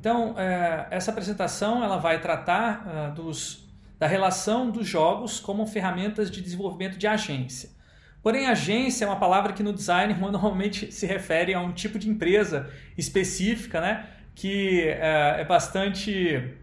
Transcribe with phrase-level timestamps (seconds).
[0.00, 3.68] Então, é, essa apresentação ela vai tratar uh, dos,
[3.98, 7.68] da relação dos jogos como ferramentas de desenvolvimento de agência.
[8.22, 12.08] Porém, agência é uma palavra que no design normalmente se refere a um tipo de
[12.08, 14.06] empresa específica, né?
[14.34, 16.54] que é, é bastante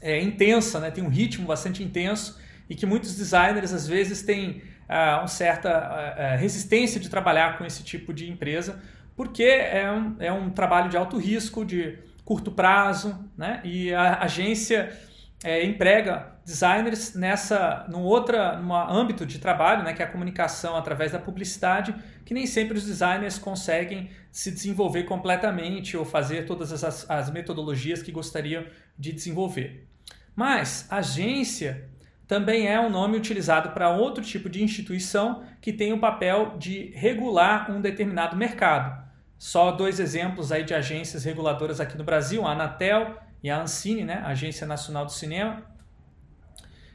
[0.00, 0.90] é, intensa, né?
[0.90, 2.40] tem um ritmo bastante intenso
[2.70, 7.64] e que muitos designers às vezes têm uh, uma certa uh, resistência de trabalhar com
[7.66, 8.82] esse tipo de empresa,
[9.14, 13.60] porque é um, é um trabalho de alto risco, de curto prazo, né?
[13.64, 14.98] e a agência
[15.42, 21.12] é, emprega designers nessa num outra âmbito de trabalho, né, que é a comunicação através
[21.12, 27.08] da publicidade, que nem sempre os designers conseguem se desenvolver completamente ou fazer todas as,
[27.10, 28.64] as metodologias que gostariam
[28.98, 29.86] de desenvolver.
[30.34, 31.88] Mas agência
[32.26, 36.90] também é um nome utilizado para outro tipo de instituição que tem o papel de
[36.94, 39.03] regular um determinado mercado.
[39.44, 44.02] Só dois exemplos aí de agências reguladoras aqui no Brasil, a Anatel e a Ancine,
[44.02, 45.62] né, Agência Nacional do Cinema,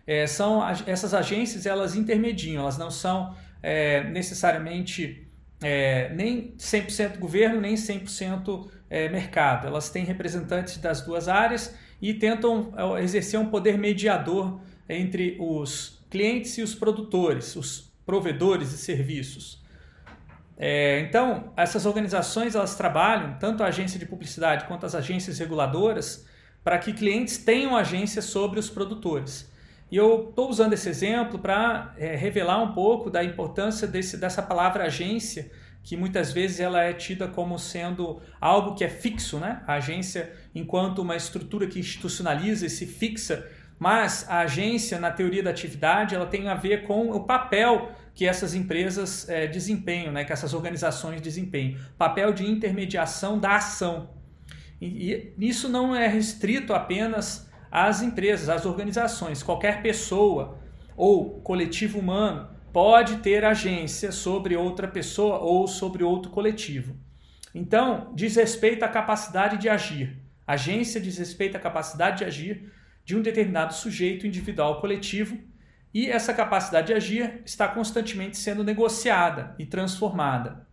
[0.08, 7.62] é, são essas agências elas intermediam, elas não são é, necessariamente é, nem 100% governo,
[7.62, 9.68] nem 100% é, mercado.
[9.68, 16.04] Elas têm representantes das duas áreas e tentam é, exercer um poder mediador entre os
[16.10, 19.59] clientes e os produtores, os provedores de serviços.
[20.62, 26.28] É, então, essas organizações elas trabalham, tanto a agência de publicidade quanto as agências reguladoras,
[26.62, 29.50] para que clientes tenham agência sobre os produtores.
[29.90, 34.42] E eu estou usando esse exemplo para é, revelar um pouco da importância desse, dessa
[34.42, 35.50] palavra agência,
[35.82, 39.64] que muitas vezes ela é tida como sendo algo que é fixo, né?
[39.66, 43.50] A agência, enquanto uma estrutura que institucionaliza e se fixa,
[43.80, 48.28] mas a agência, na teoria da atividade, ela tem a ver com o papel que
[48.28, 50.26] essas empresas é, desempenham, né?
[50.26, 51.80] que essas organizações desempenham.
[51.98, 54.10] Papel de intermediação da ação.
[54.82, 59.42] E, e isso não é restrito apenas às empresas, às organizações.
[59.42, 60.60] Qualquer pessoa
[60.98, 66.98] ou coletivo humano pode ter agência sobre outra pessoa ou sobre outro coletivo.
[67.56, 70.18] Então, diz respeito à capacidade de agir.
[70.46, 72.70] Agência diz respeito à capacidade de agir
[73.10, 75.36] de um determinado sujeito individual coletivo,
[75.92, 80.68] e essa capacidade de agir está constantemente sendo negociada e transformada.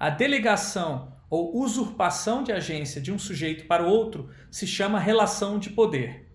[0.00, 5.68] A delegação ou usurpação de agência de um sujeito para outro se chama relação de
[5.68, 6.26] poder.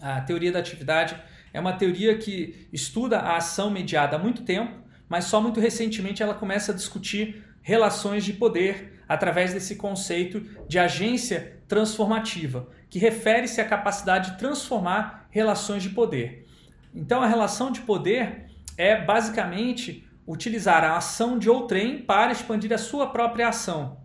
[0.00, 1.20] A teoria da atividade
[1.52, 6.22] é uma teoria que estuda a ação mediada há muito tempo, mas só muito recentemente
[6.22, 13.58] ela começa a discutir relações de poder através desse conceito de agência transformativa, que refere-se
[13.58, 16.46] à capacidade de transformar relações de poder.
[16.94, 22.76] Então, a relação de poder é basicamente utilizar a ação de outrem para expandir a
[22.76, 23.96] sua própria ação.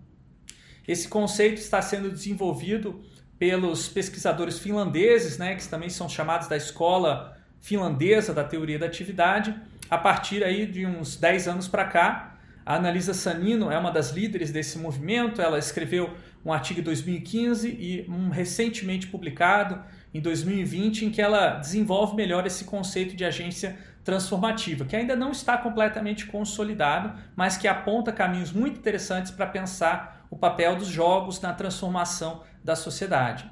[0.87, 3.03] Esse conceito está sendo desenvolvido
[3.37, 9.53] pelos pesquisadores finlandeses, né, que também são chamados da escola finlandesa da teoria da atividade,
[9.89, 12.37] a partir aí de uns 10 anos para cá.
[12.65, 16.15] A Analisa Sanino é uma das líderes desse movimento, ela escreveu
[16.47, 22.47] um artigo em 2015 e um recentemente publicado em 2020 em que ela desenvolve melhor
[22.47, 28.53] esse conceito de agência transformativa, que ainda não está completamente consolidado, mas que aponta caminhos
[28.53, 33.51] muito interessantes para pensar o papel dos jogos na transformação da sociedade.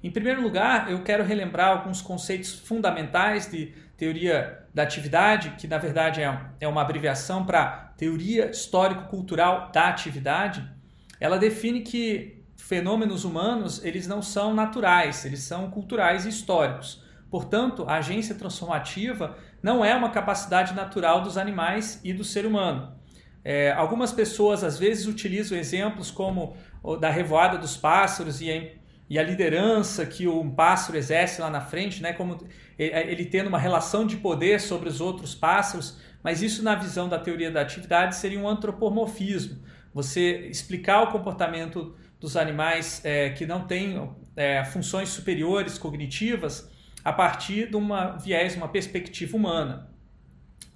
[0.00, 5.76] Em primeiro lugar, eu quero relembrar alguns conceitos fundamentais de teoria da atividade, que na
[5.76, 10.79] verdade é, é uma abreviação para teoria histórico-cultural da atividade.
[11.20, 17.02] Ela define que fenômenos humanos eles não são naturais, eles são culturais e históricos.
[17.30, 22.92] Portanto, a agência transformativa não é uma capacidade natural dos animais e do ser humano.
[23.44, 26.56] É, algumas pessoas às vezes utilizam exemplos como
[26.98, 28.68] da revoada dos pássaros e a,
[29.08, 32.38] e a liderança que um pássaro exerce lá na frente, né, como
[32.78, 37.18] ele tendo uma relação de poder sobre os outros pássaros, mas isso na visão da
[37.18, 39.58] teoria da atividade seria um antropomorfismo.
[39.92, 46.70] Você explicar o comportamento dos animais é, que não têm é, funções superiores cognitivas
[47.04, 49.90] a partir de uma viés, uma perspectiva humana.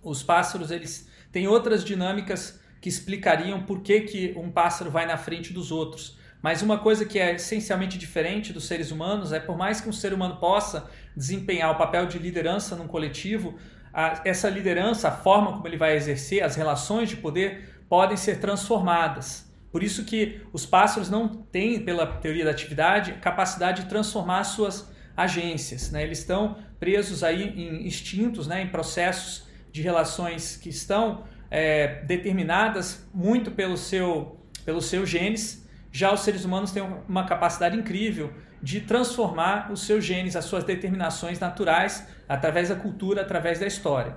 [0.03, 5.17] Os pássaros eles tem outras dinâmicas que explicariam por que, que um pássaro vai na
[5.17, 6.19] frente dos outros.
[6.43, 9.93] Mas uma coisa que é essencialmente diferente dos seres humanos é, por mais que um
[9.93, 13.59] ser humano possa desempenhar o papel de liderança num coletivo,
[13.93, 18.41] a, essa liderança, a forma como ele vai exercer, as relações de poder podem ser
[18.41, 19.53] transformadas.
[19.71, 24.93] Por isso que os pássaros não têm, pela teoria da atividade, capacidade de transformar suas
[25.17, 25.91] agências.
[25.91, 26.03] Né?
[26.03, 28.63] Eles estão presos aí em instintos, né?
[28.63, 35.65] em processos de relações que estão é, determinadas muito pelo seu, pelos seus genes,
[35.97, 40.65] Já os seres humanos têm uma capacidade incrível de transformar os seus genes, as suas
[40.65, 44.17] determinações naturais, através da cultura, através da história.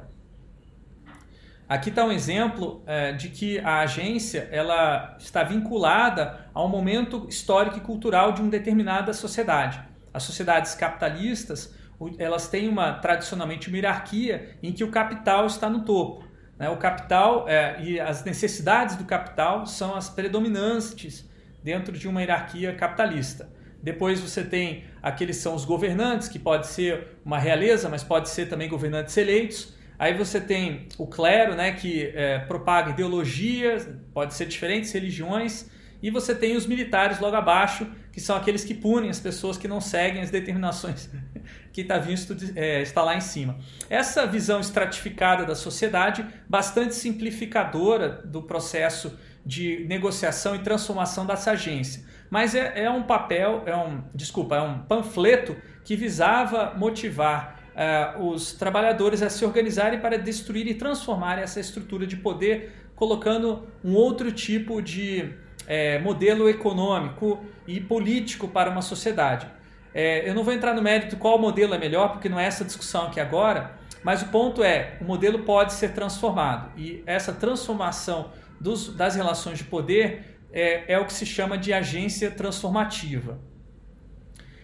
[1.68, 7.28] Aqui está um exemplo é, de que a agência ela está vinculada a um momento
[7.28, 9.82] histórico e cultural de uma determinada sociedade.
[10.14, 11.76] As sociedades capitalistas
[12.18, 16.26] elas têm uma tradicionalmente uma hierarquia em que o capital está no topo.
[16.58, 16.70] Né?
[16.70, 21.30] O capital é, e as necessidades do capital são as predominantes
[21.64, 23.50] dentro de uma hierarquia capitalista.
[23.82, 28.48] Depois você tem aqueles são os governantes, que pode ser uma realeza, mas pode ser
[28.48, 29.76] também governantes eleitos.
[30.00, 35.70] Aí você tem o clero, né, que é, propaga ideologias, pode ser diferentes religiões,
[36.02, 39.68] e você tem os militares logo abaixo, que são aqueles que punem as pessoas que
[39.68, 41.10] não seguem as determinações
[41.74, 43.58] que está visto é, está lá em cima.
[43.90, 52.04] Essa visão estratificada da sociedade, bastante simplificadora do processo de negociação e transformação dessa agência.
[52.30, 55.56] Mas é, é um papel, é um, desculpa, é um panfleto
[55.86, 62.08] que visava motivar uh, os trabalhadores a se organizarem para destruir e transformar essa estrutura
[62.08, 65.34] de poder, colocando um outro tipo de
[65.68, 69.48] é, modelo econômico e político para uma sociedade.
[69.94, 72.66] É, eu não vou entrar no mérito qual modelo é melhor, porque não é essa
[72.66, 78.32] discussão aqui agora, mas o ponto é: o modelo pode ser transformado e essa transformação
[78.60, 83.40] dos, das relações de poder é, é o que se chama de agência transformativa.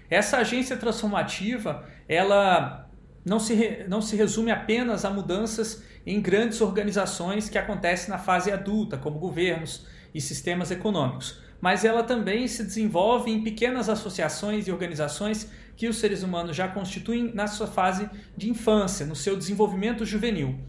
[0.10, 2.83] Essa agência transformativa, ela
[3.26, 8.52] não se, não se resume apenas a mudanças em grandes organizações que acontecem na fase
[8.52, 14.72] adulta, como governos e sistemas econômicos, mas ela também se desenvolve em pequenas associações e
[14.72, 20.06] organizações que os seres humanos já constituem na sua fase de infância, no seu desenvolvimento
[20.06, 20.60] juvenil.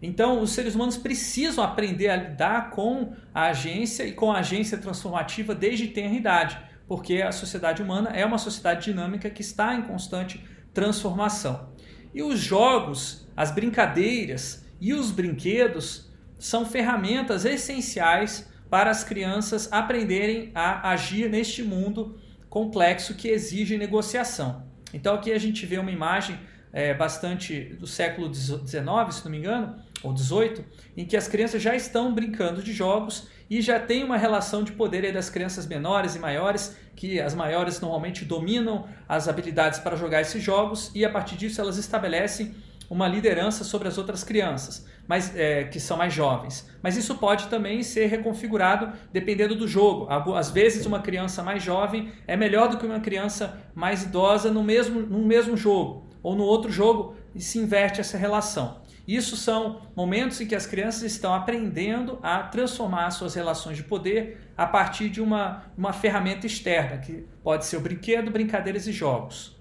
[0.00, 4.76] Então, os seres humanos precisam aprender a lidar com a agência e com a agência
[4.78, 6.58] transformativa desde tenra idade,
[6.88, 10.44] porque a sociedade humana é uma sociedade dinâmica que está em constante
[10.74, 11.71] transformação.
[12.14, 20.50] E os jogos, as brincadeiras e os brinquedos são ferramentas essenciais para as crianças aprenderem
[20.54, 22.18] a agir neste mundo
[22.48, 24.66] complexo que exige negociação.
[24.92, 26.38] Então aqui a gente vê uma imagem
[26.72, 30.64] é, bastante do século XIX, se não me engano, ou XVIII,
[30.96, 34.72] em que as crianças já estão brincando de jogos e já tem uma relação de
[34.72, 40.20] poder das crianças menores e maiores, que as maiores normalmente dominam as habilidades para jogar
[40.20, 42.54] esses jogos e a partir disso elas estabelecem
[42.92, 46.68] uma liderança sobre as outras crianças, mas é, que são mais jovens.
[46.82, 50.08] Mas isso pode também ser reconfigurado dependendo do jogo.
[50.34, 54.62] Às vezes uma criança mais jovem é melhor do que uma criança mais idosa no
[54.62, 58.81] mesmo, no mesmo jogo ou no outro jogo e se inverte essa relação.
[59.06, 64.52] Isso são momentos em que as crianças estão aprendendo a transformar suas relações de poder
[64.56, 69.60] a partir de uma, uma ferramenta externa, que pode ser o brinquedo, brincadeiras e jogos.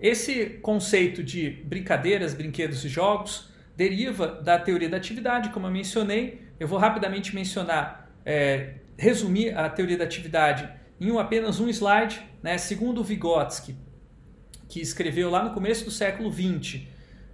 [0.00, 6.42] Esse conceito de brincadeiras, brinquedos e jogos deriva da teoria da atividade, como eu mencionei.
[6.58, 10.68] Eu vou rapidamente mencionar, é, resumir a teoria da atividade
[11.00, 12.22] em um, apenas um slide.
[12.42, 12.56] Né?
[12.58, 13.76] Segundo Vygotsky,
[14.68, 16.82] que escreveu lá no começo do século XX,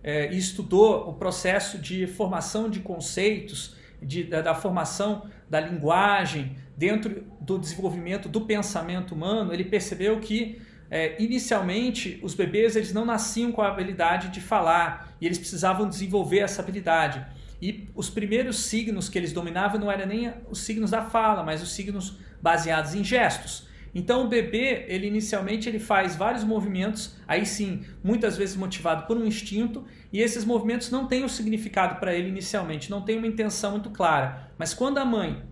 [0.04, 6.56] é, e estudou o processo de formação de conceitos, de, da, da, formação da linguagem
[6.76, 13.06] dentro do desenvolvimento do pensamento humano, ele percebeu que é, inicialmente os bebês eles não
[13.06, 17.24] nasciam com a habilidade de falar e eles precisavam desenvolver essa habilidade.
[17.62, 21.62] E os primeiros signos que eles dominavam não eram nem os signos da fala, mas
[21.62, 23.66] os signos baseados em gestos.
[23.94, 29.16] Então o bebê, ele inicialmente ele faz vários movimentos, aí sim, muitas vezes motivado por
[29.16, 33.26] um instinto, e esses movimentos não têm um significado para ele inicialmente, não tem uma
[33.26, 34.50] intenção muito clara.
[34.58, 35.42] Mas quando a mãe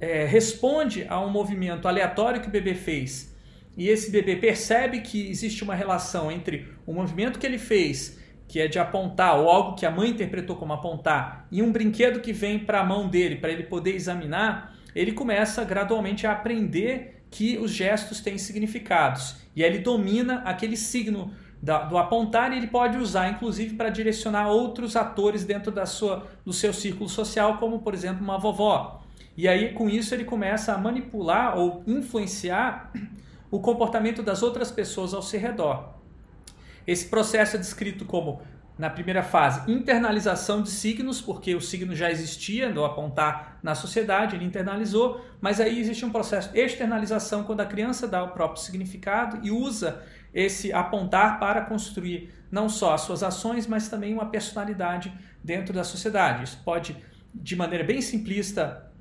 [0.00, 3.36] é, responde a um movimento aleatório que o bebê fez,
[3.76, 8.60] e esse bebê percebe que existe uma relação entre o movimento que ele fez, que
[8.60, 12.32] é de apontar, ou algo que a mãe interpretou como apontar, e um brinquedo que
[12.32, 17.56] vem para a mão dele para ele poder examinar, ele começa gradualmente a aprender que
[17.56, 19.36] os gestos têm significados.
[19.56, 24.96] E ele domina aquele signo do apontar e ele pode usar, inclusive, para direcionar outros
[24.96, 29.02] atores dentro da sua, do seu círculo social, como, por exemplo, uma vovó.
[29.34, 32.92] E aí, com isso, ele começa a manipular ou influenciar
[33.50, 35.94] o comportamento das outras pessoas ao seu redor.
[36.86, 38.42] Esse processo é descrito como
[38.78, 44.34] na primeira fase, internalização de signos, porque o signo já existia do apontar na sociedade,
[44.34, 48.62] ele internalizou, mas aí existe um processo de externalização quando a criança dá o próprio
[48.62, 50.02] significado e usa
[50.32, 55.12] esse apontar para construir não só as suas ações, mas também uma personalidade
[55.44, 56.44] dentro da sociedade.
[56.44, 56.96] Isso pode,
[57.34, 58.91] de maneira bem simplista,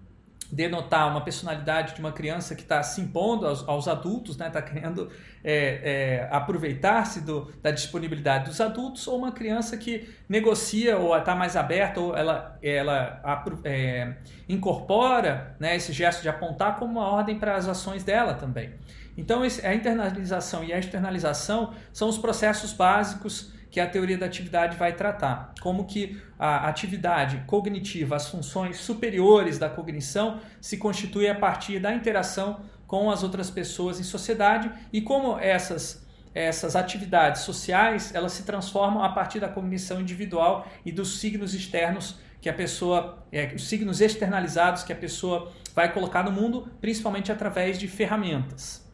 [0.51, 4.51] denotar uma personalidade de uma criança que está se impondo aos, aos adultos, está né?
[4.51, 5.10] Tá querendo
[5.43, 7.24] é, é, aproveitar-se
[7.62, 12.58] da disponibilidade dos adultos, ou uma criança que negocia ou está mais aberta, ou ela,
[12.62, 13.22] ela
[13.63, 14.15] é,
[14.50, 18.72] incorpora né, esse gesto de apontar como uma ordem para as ações dela também.
[19.17, 24.75] Então, a internalização e a externalização são os processos básicos que a teoria da atividade
[24.75, 25.54] vai tratar.
[25.62, 31.94] Como que a atividade cognitiva, as funções superiores da cognição, se constitui a partir da
[31.94, 36.01] interação com as outras pessoas em sociedade e como essas
[36.34, 42.18] essas atividades sociais elas se transformam a partir da cognição individual e dos signos externos
[42.40, 47.32] que a pessoa, é, os signos externalizados que a pessoa vai colocar no mundo, principalmente
[47.32, 48.90] através de ferramentas.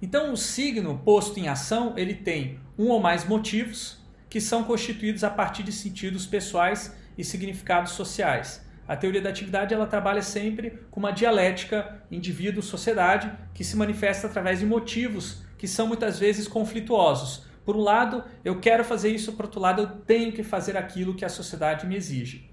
[0.00, 5.22] Então, o signo posto em ação, ele tem um ou mais motivos que são constituídos
[5.22, 8.64] a partir de sentidos pessoais e significados sociais.
[8.86, 14.58] A teoria da atividade ela trabalha sempre com uma dialética indivíduo-sociedade que se manifesta através
[14.58, 17.46] de motivos que são muitas vezes conflituosos.
[17.64, 21.14] Por um lado, eu quero fazer isso, por outro lado, eu tenho que fazer aquilo
[21.14, 22.50] que a sociedade me exige.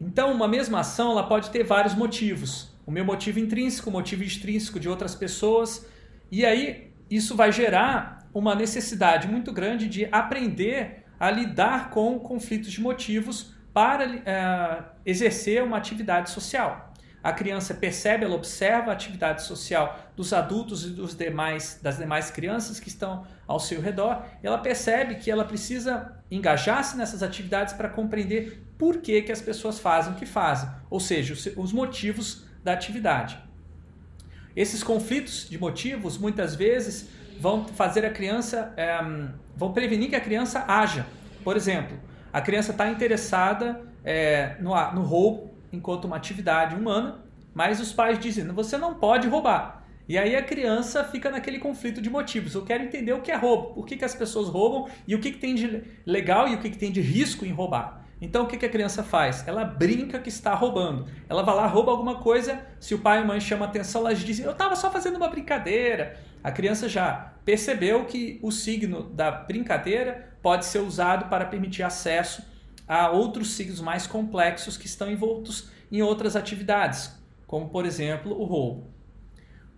[0.00, 2.72] Então, uma mesma ação ela pode ter vários motivos.
[2.84, 5.86] O meu motivo intrínseco, o motivo extrínseco de outras pessoas,
[6.32, 12.72] e aí isso vai gerar uma necessidade muito grande de aprender a lidar com conflitos
[12.72, 16.92] de motivos para é, exercer uma atividade social.
[17.22, 22.32] A criança percebe, ela observa a atividade social dos adultos e dos demais, das demais
[22.32, 24.24] crianças que estão ao seu redor.
[24.42, 29.78] Ela percebe que ela precisa engajar-se nessas atividades para compreender por que, que as pessoas
[29.78, 33.38] fazem o que fazem, ou seja, os motivos da atividade.
[34.56, 37.08] Esses conflitos de motivos muitas vezes
[37.38, 38.98] vão fazer a criança, é,
[39.56, 41.06] vão prevenir que a criança haja.
[41.42, 41.98] Por exemplo,
[42.32, 47.24] a criança está interessada é, no, no roubo enquanto uma atividade humana,
[47.54, 49.82] mas os pais dizem: você não pode roubar.
[50.08, 52.54] E aí a criança fica naquele conflito de motivos.
[52.54, 55.20] Eu quero entender o que é roubo, por que, que as pessoas roubam e o
[55.20, 58.02] que, que tem de legal e o que, que tem de risco em roubar.
[58.20, 59.46] Então o que, que a criança faz?
[59.48, 61.06] Ela brinca que está roubando.
[61.28, 64.20] Ela vai lá, rouba alguma coisa, se o pai e a mãe chamam atenção, elas
[64.20, 66.16] dizem, eu estava só fazendo uma brincadeira.
[66.42, 72.44] A criança já percebeu que o signo da brincadeira pode ser usado para permitir acesso
[72.86, 78.44] a outros signos mais complexos que estão envoltos em outras atividades, como por exemplo o
[78.44, 78.92] roubo.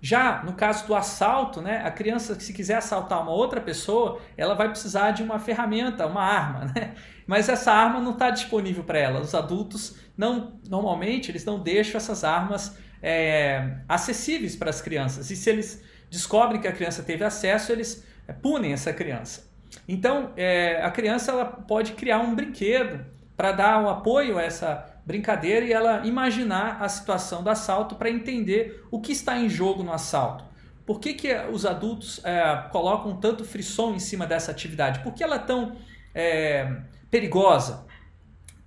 [0.00, 4.54] Já no caso do assalto, né, a criança, se quiser assaltar uma outra pessoa, ela
[4.54, 6.72] vai precisar de uma ferramenta, uma arma.
[6.74, 6.94] Né?
[7.26, 9.20] Mas essa arma não está disponível para ela.
[9.20, 15.30] Os adultos não, normalmente, eles não deixam essas armas é, acessíveis para as crianças.
[15.30, 19.52] E se eles descobrem que a criança teve acesso, eles é, punem essa criança.
[19.88, 23.04] Então, é, a criança ela pode criar um brinquedo
[23.36, 28.08] para dar um apoio a essa brincadeira e ela imaginar a situação do assalto para
[28.08, 30.44] entender o que está em jogo no assalto.
[30.86, 35.00] Por que, que os adultos é, colocam tanto frisson em cima dessa atividade?
[35.00, 35.76] Por que ela é tão
[36.14, 37.86] é, perigosa?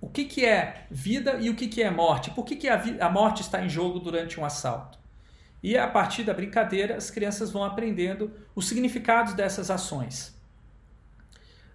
[0.00, 2.30] O que, que é vida e o que, que é morte?
[2.30, 4.97] Por que, que a, a morte está em jogo durante um assalto?
[5.62, 10.36] E a partir da brincadeira, as crianças vão aprendendo os significados dessas ações.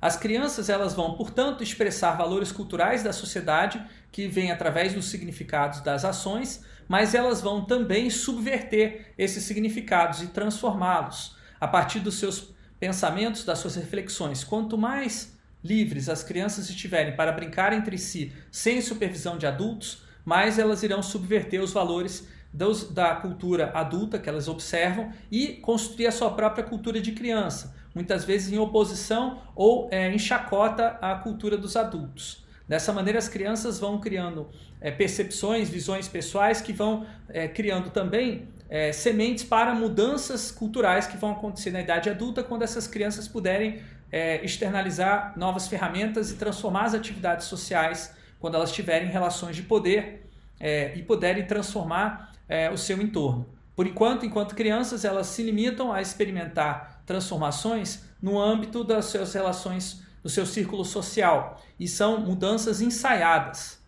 [0.01, 5.79] As crianças elas vão, portanto, expressar valores culturais da sociedade que vêm através dos significados
[5.79, 12.53] das ações, mas elas vão também subverter esses significados e transformá-los a partir dos seus
[12.77, 14.43] pensamentos, das suas reflexões.
[14.43, 20.59] Quanto mais livres as crianças estiverem para brincar entre si sem supervisão de adultos, mais
[20.59, 26.11] elas irão subverter os valores dos, da cultura adulta que elas observam e construir a
[26.11, 31.57] sua própria cultura de criança muitas vezes em oposição ou é, em chacota à cultura
[31.57, 32.43] dos adultos.
[32.67, 38.47] Dessa maneira, as crianças vão criando é, percepções, visões pessoais que vão é, criando também
[38.69, 43.81] é, sementes para mudanças culturais que vão acontecer na idade adulta, quando essas crianças puderem
[44.11, 50.29] é, externalizar novas ferramentas e transformar as atividades sociais quando elas tiverem relações de poder
[50.59, 53.47] é, e puderem transformar é, o seu entorno.
[53.75, 60.03] Por enquanto, enquanto crianças, elas se limitam a experimentar transformações no âmbito das suas relações,
[60.21, 61.61] do seu círculo social.
[61.79, 63.83] E são mudanças ensaiadas.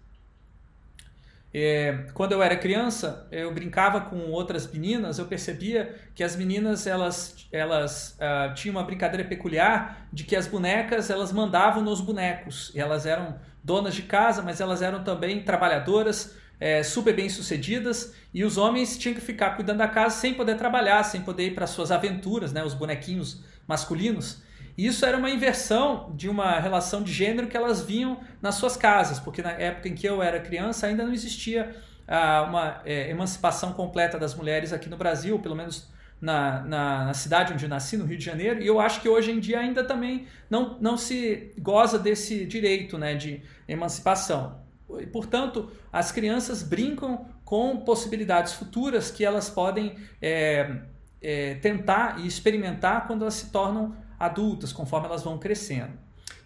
[1.57, 6.85] É, quando eu era criança, eu brincava com outras meninas, eu percebia que as meninas
[6.85, 12.73] elas, elas uh, tinham uma brincadeira peculiar de que as bonecas elas mandavam nos bonecos.
[12.75, 18.43] Elas eram donas de casa, mas elas eram também trabalhadoras, é, super bem sucedidas e
[18.43, 21.67] os homens tinham que ficar cuidando da casa sem poder trabalhar, sem poder ir para
[21.67, 24.43] suas aventuras, né, os bonequinhos masculinos.
[24.77, 28.75] E isso era uma inversão de uma relação de gênero que elas vinham nas suas
[28.75, 31.75] casas, porque na época em que eu era criança ainda não existia
[32.07, 35.89] a uma é, emancipação completa das mulheres aqui no Brasil, pelo menos
[36.21, 39.09] na, na, na, cidade onde eu nasci, no Rio de Janeiro, e eu acho que
[39.09, 44.64] hoje em dia ainda também não, não se goza desse direito né, de emancipação.
[44.99, 50.81] E, portanto, as crianças brincam com possibilidades futuras que elas podem é,
[51.21, 55.93] é, tentar e experimentar quando elas se tornam adultas, conforme elas vão crescendo.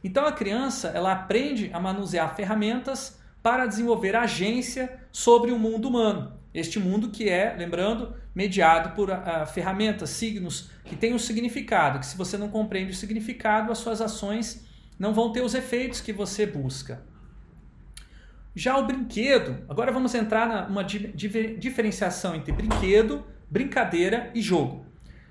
[0.03, 6.33] Então a criança ela aprende a manusear ferramentas para desenvolver agência sobre o mundo humano.
[6.53, 12.05] Este mundo que é, lembrando, mediado por uh, ferramentas, signos que têm um significado, que
[12.05, 14.65] se você não compreende o significado, as suas ações
[14.97, 17.01] não vão ter os efeitos que você busca.
[18.55, 24.85] Já o brinquedo, agora vamos entrar numa diferenciação entre brinquedo, brincadeira e jogo.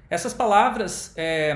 [0.08, 1.54] Essas palavras, é,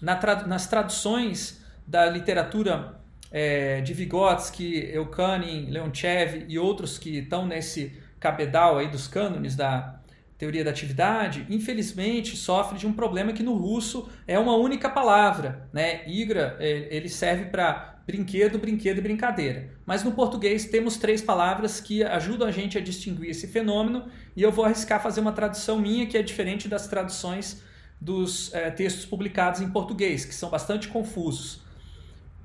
[0.00, 7.96] na nas traduções da literatura é, de Vygotsky, Eukanin, Leonchev e outros que estão nesse
[8.18, 10.00] cabedal aí dos cânones da
[10.36, 15.68] teoria da atividade, infelizmente sofre de um problema que no russo é uma única palavra,
[15.72, 16.06] né?
[16.06, 19.70] Igra, é, ele serve para brinquedo, brinquedo e brincadeira.
[19.84, 24.42] Mas no português temos três palavras que ajudam a gente a distinguir esse fenômeno e
[24.42, 27.62] eu vou arriscar fazer uma tradução minha que é diferente das traduções
[28.00, 31.62] dos é, textos publicados em português, que são bastante confusos.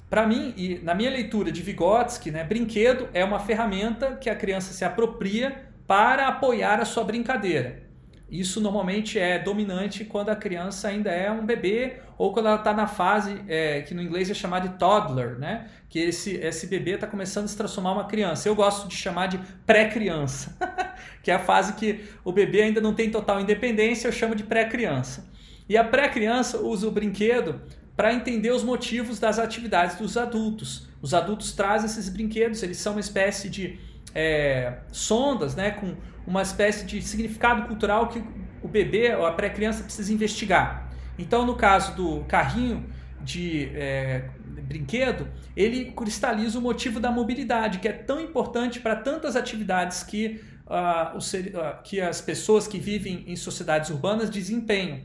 [0.09, 4.35] Para mim, e na minha leitura de Vygotsky, né, brinquedo é uma ferramenta que a
[4.35, 7.90] criança se apropria para apoiar a sua brincadeira.
[8.31, 12.73] Isso normalmente é dominante quando a criança ainda é um bebê ou quando ela está
[12.73, 15.67] na fase é, que no inglês é chamada de toddler, né?
[15.89, 18.47] Que esse, esse bebê está começando a se transformar uma criança.
[18.47, 20.55] Eu gosto de chamar de pré-criança,
[21.21, 24.45] que é a fase que o bebê ainda não tem total independência, eu chamo de
[24.45, 25.29] pré-criança.
[25.67, 27.61] E a pré-criança usa o brinquedo
[27.97, 30.87] para entender os motivos das atividades dos adultos.
[31.01, 33.77] Os adultos trazem esses brinquedos, eles são uma espécie de
[34.13, 38.23] é, sondas, né, com uma espécie de significado cultural que
[38.61, 40.91] o bebê ou a pré-criança precisa investigar.
[41.17, 42.85] Então, no caso do carrinho
[43.21, 44.29] de é,
[44.71, 50.41] brinquedo, ele cristaliza o motivo da mobilidade, que é tão importante para tantas atividades que,
[50.65, 55.01] uh, uh, que as pessoas que vivem em sociedades urbanas desempenham.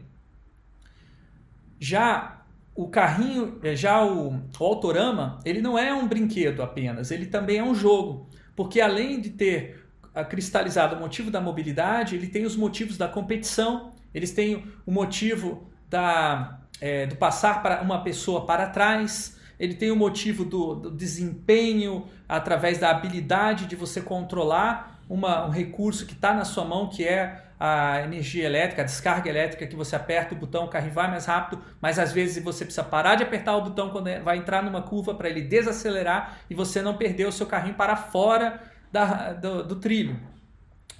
[1.78, 7.26] Já o carrinho, é, já o, o autorama, ele não é um brinquedo apenas, ele
[7.26, 9.86] também é um jogo porque além de ter
[10.24, 15.70] cristalizado o motivo da mobilidade, ele tem os motivos da competição, eles têm o motivo
[15.90, 20.90] da, é, do passar para uma pessoa para trás, ele tem o motivo do, do
[20.90, 26.88] desempenho através da habilidade de você controlar uma, um recurso que está na sua mão,
[26.88, 30.90] que é a energia elétrica, a descarga elétrica, que você aperta o botão, o carro
[30.90, 34.20] vai mais rápido, mas às vezes você precisa parar de apertar o botão quando é,
[34.20, 37.96] vai entrar numa curva para ele desacelerar e você não perder o seu carrinho para
[37.96, 40.20] fora da, do, do trilho.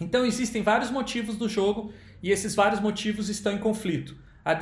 [0.00, 1.92] Então existem vários motivos do jogo
[2.22, 4.16] e esses vários motivos estão em conflito.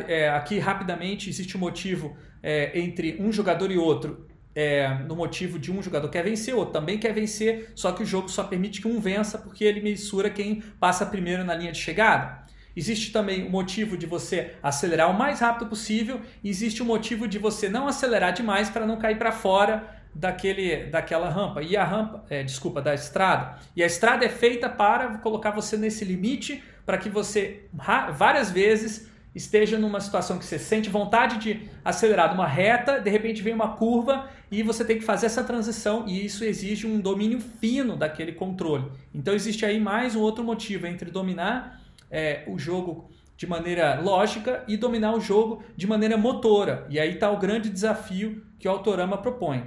[0.09, 5.59] É, aqui rapidamente existe um motivo é, entre um jogador e outro é, no motivo
[5.59, 8.81] de um jogador quer vencer, outro também quer vencer, só que o jogo só permite
[8.81, 12.45] que um vença porque ele mensura quem passa primeiro na linha de chegada.
[12.77, 17.39] Existe também o motivo de você acelerar o mais rápido possível, existe o motivo de
[17.39, 21.63] você não acelerar demais para não cair para fora daquele, daquela rampa.
[21.63, 23.59] E a rampa, é, desculpa, da estrada.
[23.77, 27.67] E a estrada é feita para colocar você nesse limite para que você
[28.13, 33.43] várias vezes esteja numa situação que você sente vontade de acelerar numa reta, de repente
[33.43, 37.41] vem uma curva e você tem que fazer essa transição e isso exige um domínio
[37.41, 38.91] fino daquele controle.
[39.13, 44.63] Então existe aí mais um outro motivo entre dominar é, o jogo de maneira lógica
[44.69, 46.87] e dominar o jogo de maneira motora.
[46.89, 49.65] E aí está o grande desafio que o Autorama propõe.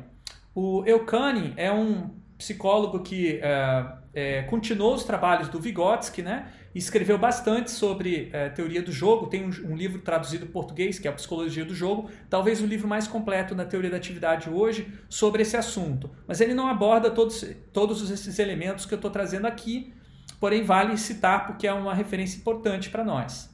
[0.55, 6.47] O Eucani é um psicólogo que é, é, continuou os trabalhos do Vygotsky, né?
[6.73, 9.27] Escreveu bastante sobre é, teoria do jogo.
[9.27, 12.65] Tem um, um, livro traduzido em português, que é a Psicologia do Jogo, talvez o
[12.65, 16.09] livro mais completo na teoria da atividade hoje sobre esse assunto.
[16.27, 19.93] Mas ele não aborda todos, todos esses elementos que eu estou trazendo aqui,
[20.39, 23.49] porém vale citar porque é uma referência importante para nós.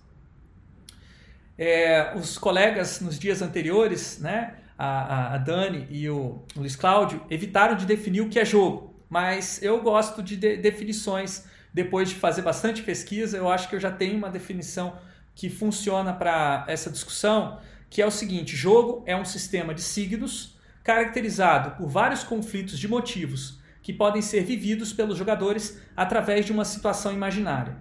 [1.58, 7.76] É, os colegas nos dias anteriores, né, a, a Dani e o Luiz Cláudio, evitaram
[7.76, 12.44] de definir o que é jogo, mas eu gosto de, de definições depois de fazer
[12.44, 14.96] bastante pesquisa, eu acho que eu já tenho uma definição
[15.34, 17.60] que funciona para essa discussão,
[17.90, 22.88] que é o seguinte: jogo é um sistema de signos caracterizado por vários conflitos de
[22.88, 27.78] motivos que podem ser vividos pelos jogadores através de uma situação imaginária.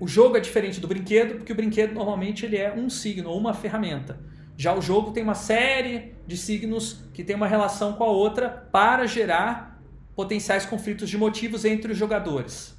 [0.00, 3.38] O jogo é diferente do brinquedo, porque o brinquedo normalmente ele é um signo ou
[3.38, 4.18] uma ferramenta.
[4.56, 8.48] Já o jogo tem uma série de signos que tem uma relação com a outra
[8.48, 9.77] para gerar
[10.18, 12.76] potenciais conflitos de motivos entre os jogadores.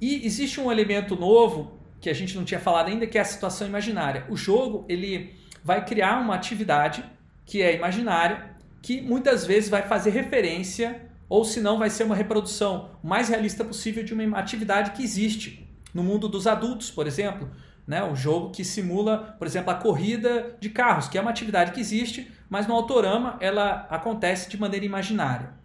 [0.00, 3.24] E existe um elemento novo que a gente não tinha falado ainda, que é a
[3.26, 4.24] situação imaginária.
[4.30, 7.04] O jogo ele vai criar uma atividade
[7.44, 12.16] que é imaginária, que muitas vezes vai fazer referência ou se não vai ser uma
[12.16, 17.50] reprodução mais realista possível de uma atividade que existe no mundo dos adultos, por exemplo,
[17.86, 18.02] né?
[18.02, 21.80] O jogo que simula, por exemplo, a corrida de carros, que é uma atividade que
[21.80, 25.58] existe, mas no autorama ela acontece de maneira imaginária.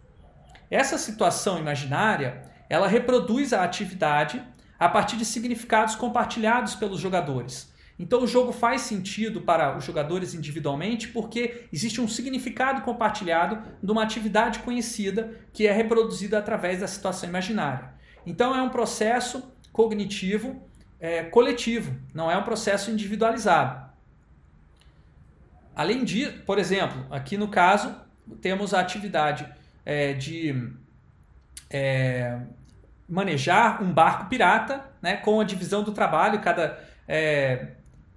[0.73, 4.41] Essa situação imaginária, ela reproduz a atividade
[4.79, 7.71] a partir de significados compartilhados pelos jogadores.
[7.99, 13.91] Então o jogo faz sentido para os jogadores individualmente porque existe um significado compartilhado de
[13.91, 17.93] uma atividade conhecida que é reproduzida através da situação imaginária.
[18.25, 20.59] Então é um processo cognitivo
[20.99, 23.91] é, coletivo, não é um processo individualizado.
[25.75, 27.95] Além disso, por exemplo, aqui no caso,
[28.41, 29.47] temos a atividade
[29.85, 30.71] é, de
[31.69, 32.39] é,
[33.07, 37.67] manejar um barco pirata, né, com a divisão do trabalho, cada, é,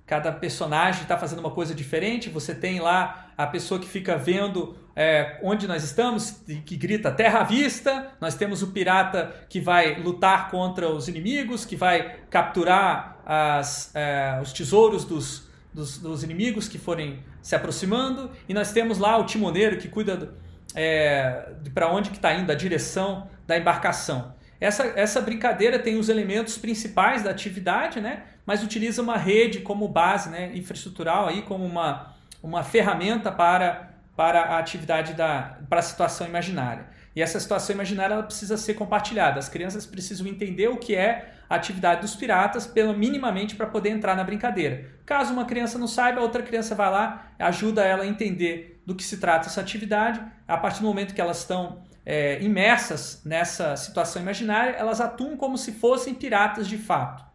[0.06, 2.30] cada personagem está fazendo uma coisa diferente.
[2.30, 7.40] Você tem lá a pessoa que fica vendo é, onde nós estamos, que grita terra
[7.40, 8.12] à vista.
[8.20, 14.38] Nós temos o pirata que vai lutar contra os inimigos, que vai capturar as, é,
[14.40, 18.30] os tesouros dos, dos, dos, inimigos que forem se aproximando.
[18.48, 20.34] E nós temos lá o timoneiro que cuida
[20.76, 24.34] é, para onde que está indo, a direção da embarcação.
[24.60, 28.22] Essa, essa brincadeira tem os elementos principais da atividade, né?
[28.44, 30.52] mas utiliza uma rede como base né?
[30.54, 36.86] infraestrutural, aí, como uma, uma ferramenta para para a atividade da para a situação imaginária.
[37.14, 39.38] E essa situação imaginária ela precisa ser compartilhada.
[39.38, 43.90] As crianças precisam entender o que é a atividade dos piratas, pelo minimamente para poder
[43.90, 44.86] entrar na brincadeira.
[45.04, 48.94] Caso uma criança não saiba, a outra criança vai lá, ajuda ela a entender do
[48.94, 50.22] que se trata essa atividade.
[50.46, 55.58] A partir do momento que elas estão é, imersas nessa situação imaginária, elas atuam como
[55.58, 57.26] se fossem piratas de fato.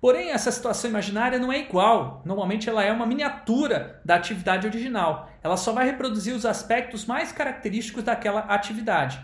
[0.00, 2.22] Porém, essa situação imaginária não é igual.
[2.24, 5.30] Normalmente, ela é uma miniatura da atividade original.
[5.42, 9.20] Ela só vai reproduzir os aspectos mais característicos daquela atividade.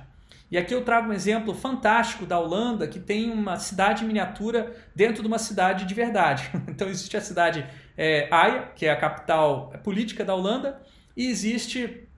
[0.51, 5.23] E aqui eu trago um exemplo fantástico da Holanda, que tem uma cidade miniatura dentro
[5.23, 6.51] de uma cidade de verdade.
[6.69, 7.65] Então, existe a cidade
[7.97, 10.81] é, Haia, que é a capital política da Holanda,
[11.17, 12.09] e existe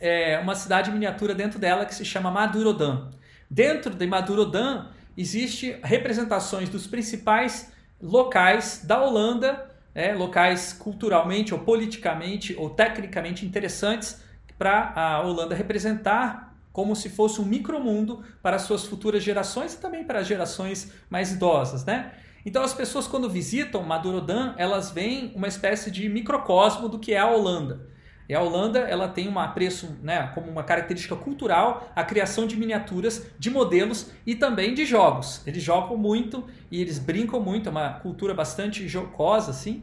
[0.00, 3.10] é, uma cidade miniatura dentro dela que se chama Madurodam.
[3.48, 12.54] Dentro de Madurodam, existe representações dos principais locais da Holanda, é, locais culturalmente ou politicamente
[12.56, 14.22] ou tecnicamente interessantes
[14.56, 19.78] para a Holanda representar como se fosse um micromundo para as suas futuras gerações e
[19.78, 22.12] também para as gerações mais idosas, né?
[22.46, 27.18] Então as pessoas quando visitam Madurodam, elas veem uma espécie de microcosmo do que é
[27.18, 27.88] a Holanda.
[28.30, 32.56] E a Holanda ela tem um apreço, né, como uma característica cultural, a criação de
[32.56, 35.42] miniaturas, de modelos e também de jogos.
[35.44, 39.82] Eles jogam muito e eles brincam muito, é uma cultura bastante jocosa, assim,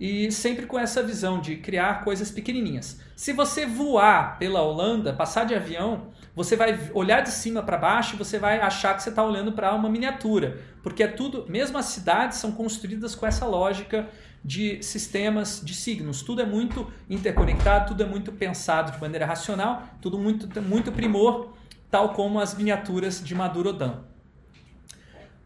[0.00, 3.00] e sempre com essa visão de criar coisas pequenininhas.
[3.14, 8.14] Se você voar pela Holanda, passar de avião, você vai olhar de cima para baixo
[8.14, 11.78] e você vai achar que você está olhando para uma miniatura, porque é tudo, mesmo
[11.78, 14.06] as cidades são construídas com essa lógica
[14.44, 16.20] de sistemas de signos.
[16.20, 21.54] Tudo é muito interconectado, tudo é muito pensado de maneira racional, tudo muito, muito primor,
[21.90, 24.04] tal como as miniaturas de Madurodam.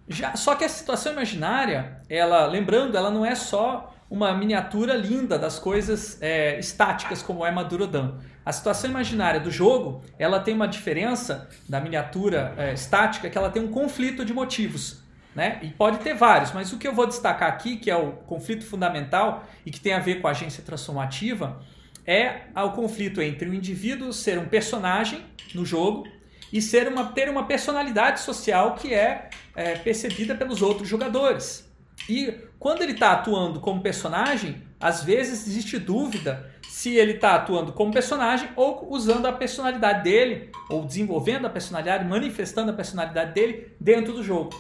[0.09, 5.39] Já, só que a situação imaginária, ela, lembrando, ela não é só uma miniatura linda
[5.39, 8.19] das coisas é, estáticas como é Madurodam.
[8.45, 13.49] A situação imaginária do jogo, ela tem uma diferença da miniatura é, estática, que ela
[13.49, 15.01] tem um conflito de motivos.
[15.33, 15.61] Né?
[15.63, 18.67] E pode ter vários, mas o que eu vou destacar aqui, que é o conflito
[18.67, 21.63] fundamental e que tem a ver com a agência transformativa,
[22.05, 26.05] é o conflito entre o indivíduo ser um personagem no jogo
[26.53, 31.70] e ser uma, ter uma personalidade social que é, é percebida pelos outros jogadores.
[32.09, 37.73] E quando ele está atuando como personagem, às vezes existe dúvida se ele está atuando
[37.73, 43.75] como personagem ou usando a personalidade dele, ou desenvolvendo a personalidade, manifestando a personalidade dele
[43.79, 44.51] dentro do jogo.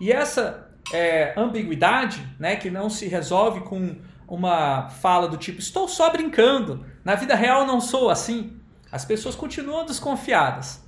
[0.00, 5.88] E essa é, ambiguidade, né, que não se resolve com uma fala do tipo estou
[5.88, 8.56] só brincando, na vida real não sou assim,
[8.90, 10.84] as pessoas continuam desconfiadas.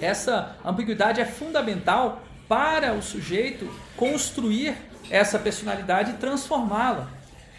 [0.00, 4.76] Essa ambiguidade é fundamental para o sujeito construir
[5.10, 7.10] essa personalidade e transformá-la,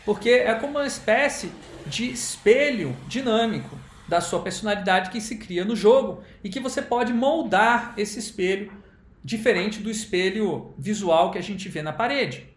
[0.06, 1.52] porque é como uma espécie
[1.86, 3.78] de espelho dinâmico
[4.08, 8.72] da sua personalidade que se cria no jogo e que você pode moldar esse espelho
[9.24, 12.48] diferente do espelho visual que a gente vê na parede.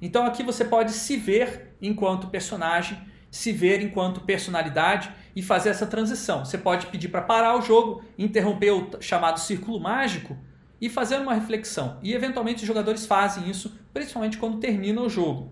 [0.00, 2.98] Então aqui você pode se ver enquanto personagem,
[3.30, 6.44] se ver enquanto personalidade e fazer essa transição.
[6.44, 10.36] Você pode pedir para parar o jogo, interromper o chamado círculo mágico
[10.84, 11.98] e fazer uma reflexão.
[12.02, 15.50] E eventualmente os jogadores fazem isso, principalmente quando termina o jogo.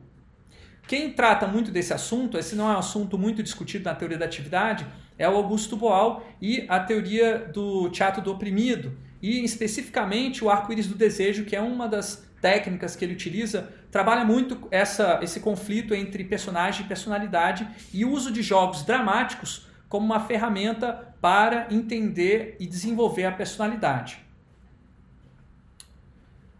[0.87, 4.27] Quem trata muito desse assunto, esse não é um assunto muito discutido na teoria da
[4.27, 10.51] atividade, é o Augusto Boal e a teoria do teatro do oprimido, e especificamente o
[10.51, 15.40] arco-íris do desejo, que é uma das técnicas que ele utiliza, trabalha muito essa, esse
[15.40, 21.68] conflito entre personagem e personalidade e o uso de jogos dramáticos como uma ferramenta para
[21.71, 24.23] entender e desenvolver a personalidade.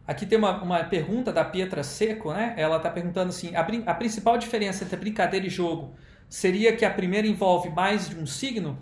[0.07, 2.55] Aqui tem uma, uma pergunta da Pietra Seco, né?
[2.57, 5.95] Ela está perguntando assim: a, a principal diferença entre brincadeira e jogo
[6.29, 8.79] seria que a primeira envolve mais de um signo?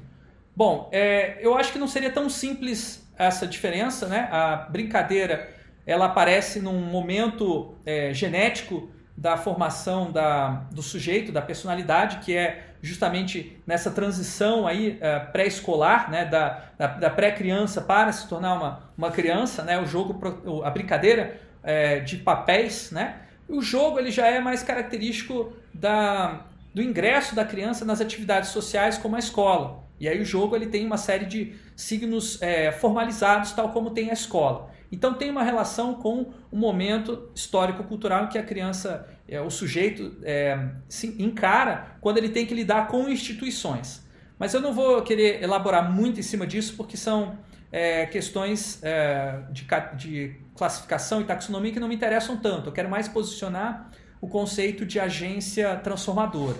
[0.56, 4.28] Bom, é, eu acho que não seria tão simples essa diferença, né?
[4.30, 5.54] A brincadeira
[5.87, 12.68] ela aparece num momento é, genético da formação da, do sujeito, da personalidade, que é
[12.80, 18.83] justamente nessa transição aí uh, pré-escolar, né, da, da, da pré-criança para se tornar uma,
[18.96, 20.18] uma criança, né, o jogo,
[20.64, 26.83] a brincadeira é, de papéis, né, o jogo ele já é mais característico da, do
[26.83, 29.85] ingresso da criança nas atividades sociais como a escola.
[30.00, 34.09] E aí o jogo ele tem uma série de signos é, formalizados, tal como tem
[34.09, 34.69] a escola.
[34.92, 40.68] Então tem uma relação com o momento histórico-cultural que a criança, é, o sujeito é,
[40.88, 44.05] se encara quando ele tem que lidar com instituições.
[44.38, 47.38] Mas eu não vou querer elaborar muito em cima disso porque são
[47.70, 52.68] é, questões é, de, de classificação e taxonomia que não me interessam tanto.
[52.68, 56.59] Eu quero mais posicionar o conceito de agência transformadora.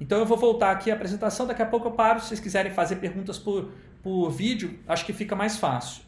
[0.00, 2.20] Então eu vou voltar aqui à apresentação, daqui a pouco eu paro.
[2.20, 3.70] Se vocês quiserem fazer perguntas por,
[4.02, 6.02] por vídeo, acho que fica mais fácil.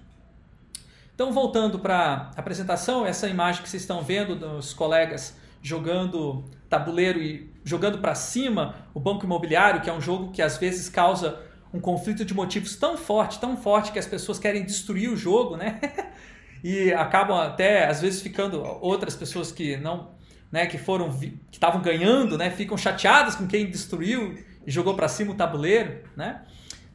[1.15, 7.23] Então, voltando para a apresentação, essa imagem que vocês estão vendo dos colegas jogando tabuleiro
[7.23, 11.41] e jogando para cima o banco imobiliário, que é um jogo que às vezes causa
[11.73, 15.57] um conflito de motivos tão forte, tão forte que as pessoas querem destruir o jogo,
[15.57, 15.81] né?
[16.65, 20.11] e acabam até às vezes ficando outras pessoas que não,
[20.51, 25.09] né, que foram que estavam ganhando, né, ficam chateadas com quem destruiu e jogou para
[25.09, 26.43] cima o tabuleiro, né?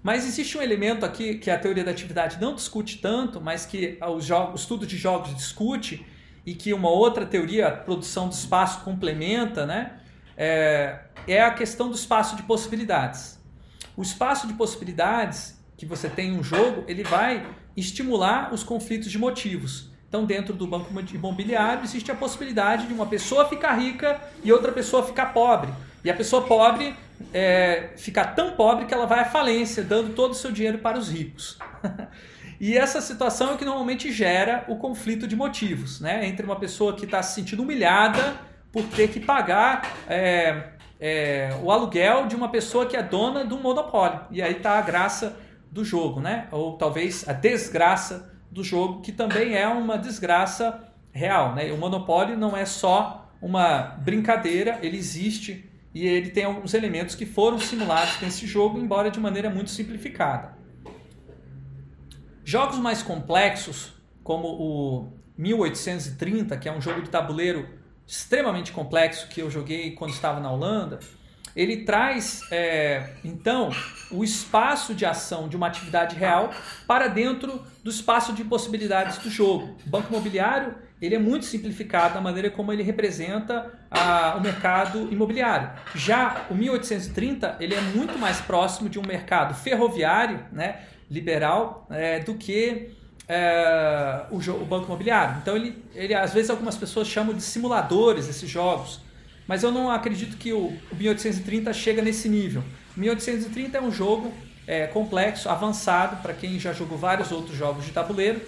[0.07, 3.99] Mas existe um elemento aqui que a teoria da atividade não discute tanto, mas que
[4.01, 6.07] o, estudo de jogos discute
[6.45, 9.99] e que uma outra teoria, a produção do espaço, complementa, né?
[10.37, 13.37] É, é a questão do espaço de possibilidades.
[13.97, 19.11] O espaço de possibilidades que você tem em um jogo, ele vai estimular os conflitos
[19.11, 19.91] de motivos.
[20.07, 24.71] Então, dentro do banco imobiliário, existe a possibilidade de uma pessoa ficar rica e outra
[24.71, 25.69] pessoa ficar pobre.
[26.01, 26.95] E a pessoa pobre
[27.33, 30.97] é, ficar tão pobre que ela vai à falência, dando todo o seu dinheiro para
[30.97, 31.57] os ricos.
[32.59, 36.27] e essa situação é que normalmente gera o conflito de motivos, né?
[36.27, 38.35] Entre uma pessoa que está se sentindo humilhada
[38.71, 43.53] por ter que pagar é, é, o aluguel de uma pessoa que é dona de
[43.53, 44.21] um monopólio.
[44.31, 45.37] E aí está a graça
[45.71, 46.47] do jogo, né?
[46.51, 51.71] Ou talvez a desgraça do jogo, que também é uma desgraça real, né?
[51.71, 55.66] O monopólio não é só uma brincadeira, ele existe
[55.97, 60.55] e ele tem alguns elementos que foram simulados nesse jogo, embora de maneira muito simplificada.
[62.45, 67.67] Jogos mais complexos, como o 1830, que é um jogo de tabuleiro
[68.05, 70.99] extremamente complexo que eu joguei quando estava na Holanda,
[71.55, 73.71] ele traz é, então
[74.11, 76.51] o espaço de ação de uma atividade real
[76.85, 79.75] para dentro do espaço de possibilidades do jogo.
[79.83, 85.07] O banco imobiliário ele é muito simplificado na maneira como ele representa a, o mercado
[85.11, 85.69] imobiliário.
[85.93, 92.19] Já o 1830 ele é muito mais próximo de um mercado ferroviário, né, liberal, é,
[92.19, 92.89] do que
[93.27, 95.37] é, o, o, banco imobiliário.
[95.41, 98.99] Então ele, ele, às vezes algumas pessoas chamam de simuladores esses jogos,
[99.47, 102.63] mas eu não acredito que o, o 1830 chega nesse nível.
[102.95, 104.33] O 1830 é um jogo
[104.65, 108.41] é, complexo, avançado para quem já jogou vários outros jogos de tabuleiro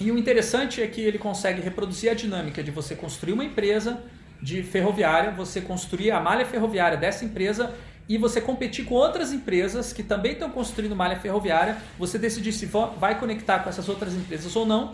[0.00, 4.00] e o interessante é que ele consegue reproduzir a dinâmica de você construir uma empresa
[4.40, 7.74] de ferroviária, você construir a malha ferroviária dessa empresa
[8.08, 12.66] e você competir com outras empresas que também estão construindo malha ferroviária, você decidir se
[12.66, 14.92] vai conectar com essas outras empresas ou não,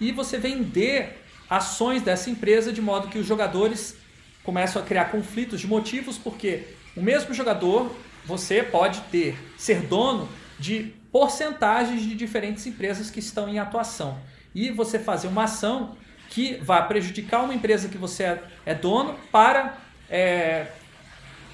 [0.00, 3.96] e você vender ações dessa empresa de modo que os jogadores
[4.42, 6.64] começam a criar conflitos de motivos, porque
[6.96, 13.48] o mesmo jogador, você pode ter, ser dono de porcentagens de diferentes empresas que estão
[13.48, 14.18] em atuação
[14.54, 15.96] e você fazer uma ação
[16.28, 19.78] que vai prejudicar uma empresa que você é, é dono para,
[20.10, 20.66] é,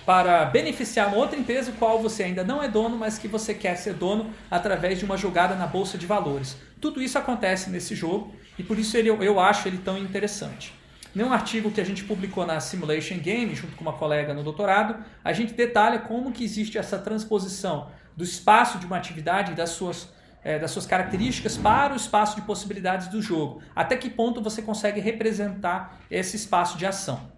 [0.04, 3.76] para beneficiar uma outra empresa qual você ainda não é dono, mas que você quer
[3.76, 6.56] ser dono através de uma jogada na bolsa de valores.
[6.80, 10.74] Tudo isso acontece nesse jogo e por isso ele, eu acho ele tão interessante.
[11.14, 15.02] num artigo que a gente publicou na Simulation Game, junto com uma colega no doutorado,
[15.22, 19.70] a gente detalha como que existe essa transposição do espaço de uma atividade e das
[19.70, 20.08] suas,
[20.44, 23.62] é, das suas características para o espaço de possibilidades do jogo.
[23.74, 27.32] Até que ponto você consegue representar esse espaço de ação.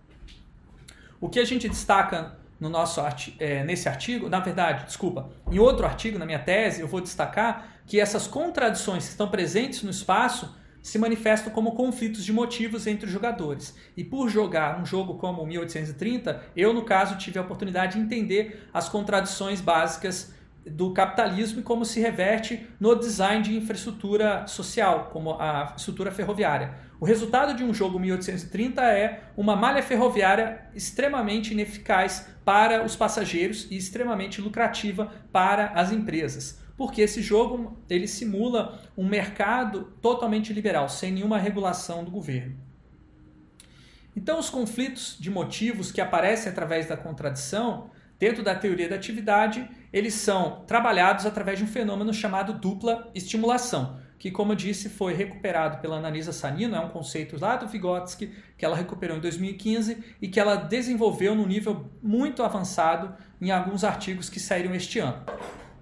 [1.20, 3.00] O que a gente destaca no nosso
[3.38, 7.80] é, nesse artigo, na verdade, desculpa, em outro artigo, na minha tese, eu vou destacar
[7.86, 13.06] que essas contradições que estão presentes no espaço se manifestam como conflitos de motivos entre
[13.06, 13.74] os jogadores.
[13.96, 18.68] E por jogar um jogo como 1830, eu, no caso, tive a oportunidade de entender
[18.72, 20.32] as contradições básicas
[20.70, 26.74] do capitalismo e como se reverte no design de infraestrutura social, como a estrutura ferroviária.
[26.98, 33.68] O resultado de um jogo 1830 é uma malha ferroviária extremamente ineficaz para os passageiros
[33.70, 40.88] e extremamente lucrativa para as empresas porque esse jogo ele simula um mercado totalmente liberal,
[40.88, 42.56] sem nenhuma regulação do governo.
[44.14, 49.68] Então, os conflitos de motivos que aparecem através da contradição, dentro da teoria da atividade,
[49.96, 55.14] eles são trabalhados através de um fenômeno chamado dupla estimulação, que, como eu disse, foi
[55.14, 60.04] recuperado pela Ananisa Sanino, é um conceito lá do Vygotsky, que ela recuperou em 2015
[60.20, 65.22] e que ela desenvolveu num nível muito avançado em alguns artigos que saíram este ano.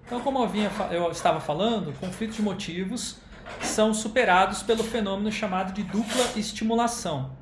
[0.05, 3.17] Então, como eu, vinha, eu estava falando, conflitos de motivos
[3.59, 7.35] são superados pelo fenômeno chamado de dupla estimulação.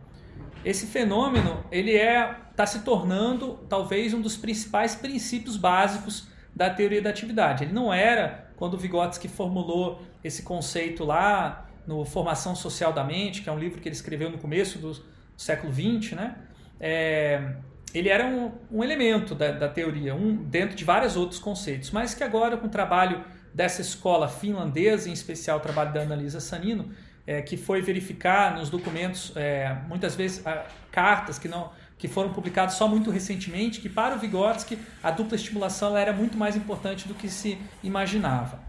[0.65, 7.01] Esse fenômeno ele é está se tornando talvez um dos principais princípios básicos da teoria
[7.01, 7.63] da atividade.
[7.63, 13.49] Ele não era quando Vygotsky formulou esse conceito lá no Formação Social da Mente, que
[13.49, 14.95] é um livro que ele escreveu no começo do
[15.35, 16.35] século XX, né?
[16.79, 17.55] É,
[17.93, 22.13] ele era um, um elemento da, da, teoria, um dentro de vários outros conceitos, mas
[22.13, 26.91] que agora, com o trabalho dessa escola finlandesa, em especial o trabalho da Annalisa Sanino,
[27.25, 31.71] é, que foi verificar nos documentos, é, muitas vezes, a, cartas que, não,
[32.03, 36.37] que foram publicadas só muito recentemente, que para o Vygotsky a dupla estimulação era muito
[36.37, 38.59] mais importante do que se imaginava.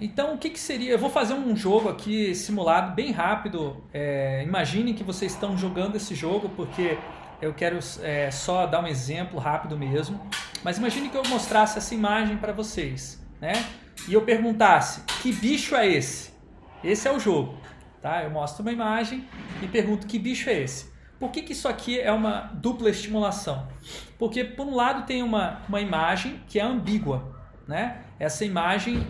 [0.00, 0.92] Então, o que, que, seria?
[0.92, 3.84] Eu vou fazer um jogo aqui simulado bem rápido.
[3.92, 6.96] É, imaginem que vocês estão jogando esse jogo, porque
[7.42, 10.18] eu quero é, só dar um exemplo rápido mesmo.
[10.64, 13.52] Mas imagine que eu mostrasse essa imagem para vocês, né?
[14.08, 16.30] E eu perguntasse: que bicho é esse?
[16.82, 17.58] Esse é o jogo,
[18.00, 18.22] tá?
[18.22, 19.26] Eu mostro uma imagem
[19.62, 20.92] e pergunto: que bicho é esse?
[21.18, 23.66] Por que, que isso aqui é uma dupla estimulação?
[24.18, 27.34] Porque, por um lado, tem uma, uma imagem que é ambígua,
[27.66, 28.02] né?
[28.20, 29.04] Essa imagem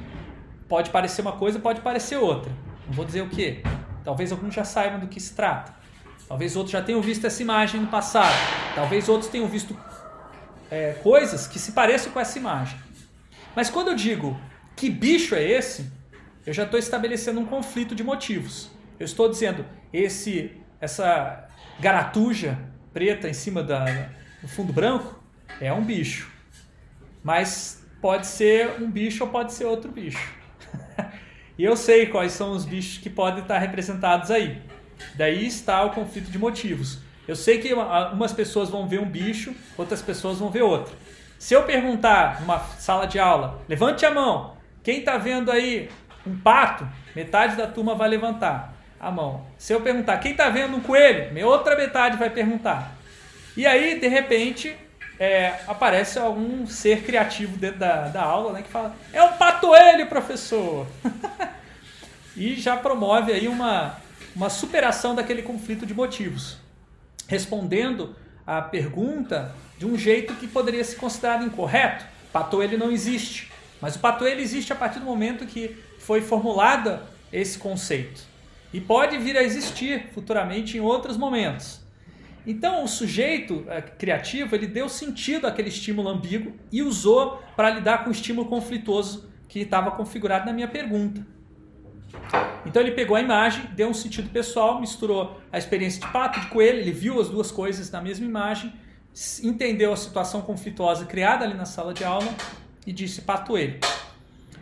[0.66, 2.51] pode parecer uma coisa, pode parecer outra.
[2.87, 3.62] Não vou dizer o que.
[4.03, 5.74] Talvez alguns já saibam do que se trata.
[6.27, 8.35] Talvez outros já tenham visto essa imagem no passado.
[8.74, 9.79] Talvez outros tenham visto
[10.70, 12.79] é, coisas que se pareçam com essa imagem.
[13.55, 14.38] Mas quando eu digo
[14.77, 15.90] que bicho é esse,
[16.46, 18.70] eu já estou estabelecendo um conflito de motivos.
[18.98, 22.58] Eu estou dizendo esse, essa garatuja
[22.92, 23.84] preta em cima da,
[24.42, 25.22] do fundo branco
[25.61, 26.30] é um bicho.
[27.22, 30.32] Mas pode ser um bicho ou pode ser outro bicho.
[31.56, 34.61] e eu sei quais são os bichos que podem estar representados aí.
[35.14, 36.98] Daí está o conflito de motivos.
[37.26, 40.96] Eu sei que umas pessoas vão ver um bicho, outras pessoas vão ver outro.
[41.38, 45.88] Se eu perguntar numa sala de aula, levante a mão, quem está vendo aí
[46.26, 46.88] um pato?
[47.14, 49.46] Metade da turma vai levantar a mão.
[49.56, 51.32] Se eu perguntar, quem está vendo um coelho?
[51.32, 52.96] Minha outra metade vai perguntar.
[53.56, 54.76] E aí, de repente,
[55.18, 60.06] é, aparece algum ser criativo dentro da, da aula né, que fala: É um patoelho,
[60.06, 60.87] professor!
[62.37, 63.96] e já promove aí uma,
[64.34, 66.58] uma superação daquele conflito de motivos,
[67.26, 68.14] respondendo
[68.46, 72.04] a pergunta de um jeito que poderia ser considerado incorreto.
[72.32, 77.58] Patoelho não existe, mas o patoelho existe a partir do momento que foi formulada esse
[77.58, 78.28] conceito
[78.72, 81.81] e pode vir a existir futuramente em outros momentos.
[82.46, 88.04] Então, o sujeito é, criativo ele deu sentido àquele estímulo ambíguo e usou para lidar
[88.04, 91.26] com o estímulo conflituoso que estava configurado na minha pergunta.
[92.64, 96.46] Então ele pegou a imagem, deu um sentido pessoal, misturou a experiência de pato, de
[96.46, 98.72] coelho, ele viu as duas coisas na mesma imagem,
[99.42, 102.28] entendeu a situação conflituosa criada ali na sala de aula
[102.87, 103.81] e disse pato ele.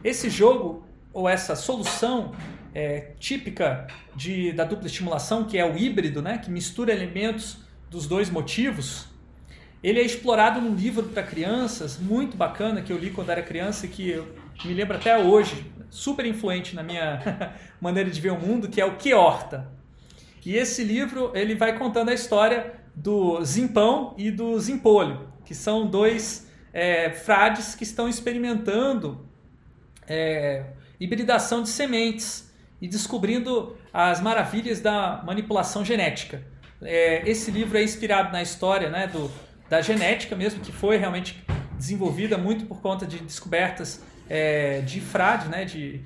[0.02, 2.32] Esse jogo ou essa solução
[2.76, 7.56] é, típica de, da dupla estimulação, que é o híbrido, né, que mistura elementos
[7.90, 9.06] dos dois motivos,
[9.82, 13.86] ele é explorado num livro para crianças muito bacana que eu li quando era criança
[13.86, 14.22] e que
[14.62, 18.84] me lembro até hoje, super influente na minha maneira de ver o mundo, que é
[18.84, 19.72] o Que Horta.
[20.44, 25.86] E esse livro ele vai contando a história do Zimpão e do Zimpolho, que são
[25.86, 29.26] dois é, frades que estão experimentando
[30.06, 30.66] é,
[31.00, 32.45] hibridação de sementes
[32.80, 36.42] e descobrindo as maravilhas da manipulação genética.
[36.82, 39.30] É, esse livro é inspirado na história né, do,
[39.68, 41.42] da genética mesmo, que foi realmente
[41.76, 46.00] desenvolvida muito por conta de descobertas é, de frade, né, de,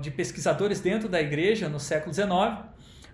[0.00, 2.28] de pesquisadores dentro da igreja no século XIX.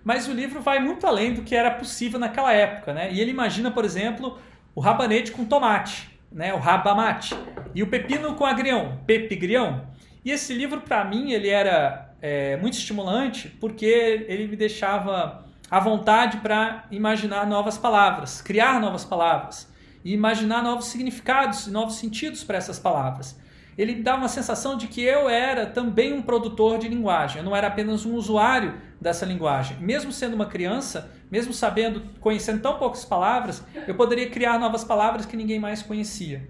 [0.03, 2.93] Mas o livro vai muito além do que era possível naquela época.
[2.93, 3.11] Né?
[3.11, 4.39] E ele imagina, por exemplo,
[4.73, 7.35] o rabanete com tomate, né, o rabamate,
[7.73, 9.87] e o pepino com agrião, pepigrião.
[10.23, 15.79] E esse livro, para mim, ele era é, muito estimulante porque ele me deixava à
[15.79, 19.71] vontade para imaginar novas palavras, criar novas palavras
[20.03, 23.39] e imaginar novos significados e novos sentidos para essas palavras.
[23.77, 27.55] Ele dá uma sensação de que eu era também um produtor de linguagem, eu não
[27.55, 29.77] era apenas um usuário dessa linguagem.
[29.79, 35.27] Mesmo sendo uma criança, mesmo sabendo, conhecendo tão poucas palavras, eu poderia criar novas palavras
[35.27, 36.49] que ninguém mais conhecia.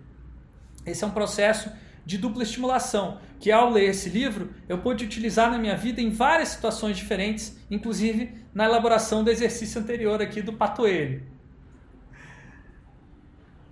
[0.86, 1.70] Esse é um processo
[2.08, 6.10] de dupla estimulação, que ao ler esse livro eu pude utilizar na minha vida em
[6.10, 11.22] várias situações diferentes, inclusive na elaboração do exercício anterior aqui do patoelho.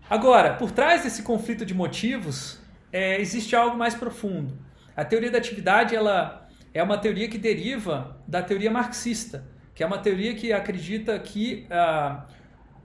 [0.09, 2.59] Agora, por trás desse conflito de motivos,
[2.91, 4.59] é, existe algo mais profundo.
[4.97, 9.87] A teoria da atividade ela é uma teoria que deriva da teoria marxista, que é
[9.87, 12.25] uma teoria que acredita que ah,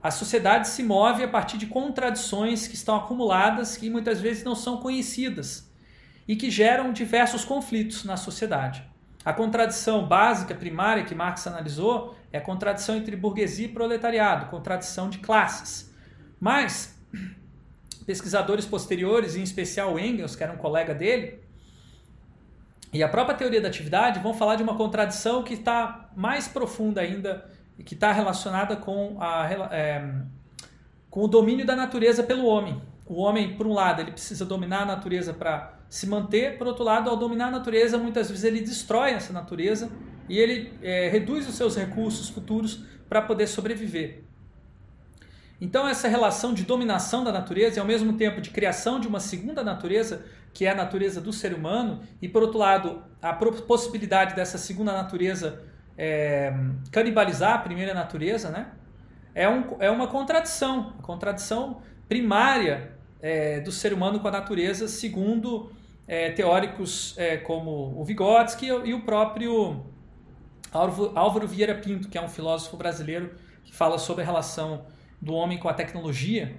[0.01, 4.55] a sociedade se move a partir de contradições que estão acumuladas e muitas vezes não
[4.55, 5.69] são conhecidas
[6.27, 8.83] e que geram diversos conflitos na sociedade.
[9.23, 15.09] A contradição básica, primária que Marx analisou é a contradição entre burguesia e proletariado, contradição
[15.09, 15.93] de classes.
[16.39, 16.99] Mas
[18.05, 21.39] pesquisadores posteriores, em especial Engels, que era um colega dele,
[22.91, 26.99] e a própria teoria da atividade vão falar de uma contradição que está mais profunda
[26.99, 27.49] ainda
[27.83, 30.13] que está relacionada com, a, é,
[31.09, 32.81] com o domínio da natureza pelo homem.
[33.05, 36.85] O homem, por um lado, ele precisa dominar a natureza para se manter, por outro
[36.85, 39.91] lado, ao dominar a natureza, muitas vezes ele destrói essa natureza
[40.29, 44.23] e ele é, reduz os seus recursos futuros para poder sobreviver.
[45.59, 49.19] Então, essa relação de dominação da natureza e, ao mesmo tempo, de criação de uma
[49.19, 54.33] segunda natureza, que é a natureza do ser humano, e, por outro lado, a possibilidade
[54.33, 55.61] dessa segunda natureza
[55.97, 56.53] é,
[56.91, 58.67] canibalizar a primeira natureza, né?
[59.33, 65.71] É, um, é uma contradição, contradição primária é, do ser humano com a natureza, segundo
[66.07, 69.85] é, teóricos é, como o Vygotsky e o próprio
[70.73, 73.33] Álvaro, Vieira Pinto, que é um filósofo brasileiro
[73.63, 74.85] que fala sobre a relação
[75.21, 76.55] do homem com a tecnologia.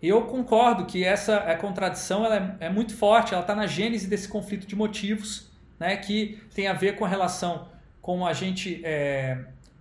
[0.00, 4.28] Eu concordo que essa contradição ela é, é muito forte, ela está na gênese desse
[4.28, 7.68] conflito de motivos, né, que tem a ver com a relação
[8.02, 9.38] como a gente é,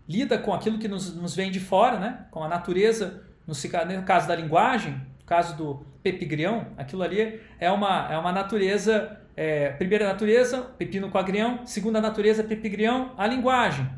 [0.08, 2.26] lida com aquilo que nos, nos vem de fora, né?
[2.30, 3.54] com a natureza, no,
[3.98, 9.20] no caso da linguagem, no caso do pepigrião, aquilo ali é uma, é uma natureza,
[9.36, 13.90] é, primeira natureza, pepino com agrião, segunda natureza, pepigrião, a linguagem.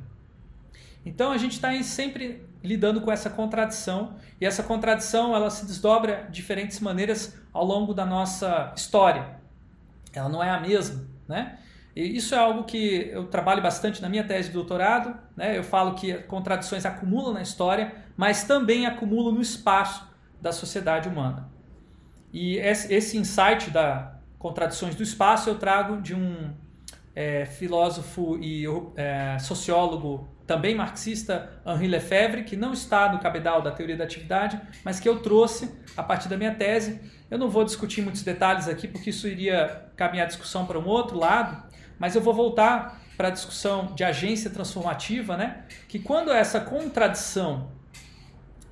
[1.05, 6.23] Então a gente está sempre lidando com essa contradição e essa contradição ela se desdobra
[6.29, 9.35] de diferentes maneiras ao longo da nossa história.
[10.13, 11.57] Ela não é a mesma, né?
[11.95, 15.15] E isso é algo que eu trabalho bastante na minha tese de doutorado.
[15.35, 15.57] Né?
[15.57, 20.07] Eu falo que contradições acumulam na história, mas também acumulam no espaço
[20.41, 21.49] da sociedade humana.
[22.31, 26.53] E esse insight da contradições do espaço eu trago de um
[27.15, 28.65] é, filósofo e
[28.95, 34.59] é, sociólogo também marxista, Henri Lefebvre, que não está no cabedal da teoria da atividade,
[34.83, 36.99] mas que eu trouxe a partir da minha tese.
[37.31, 40.85] Eu não vou discutir muitos detalhes aqui, porque isso iria caminhar a discussão para um
[40.85, 41.63] outro lado,
[41.99, 45.63] mas eu vou voltar para a discussão de agência transformativa, né?
[45.87, 47.71] Que quando essa contradição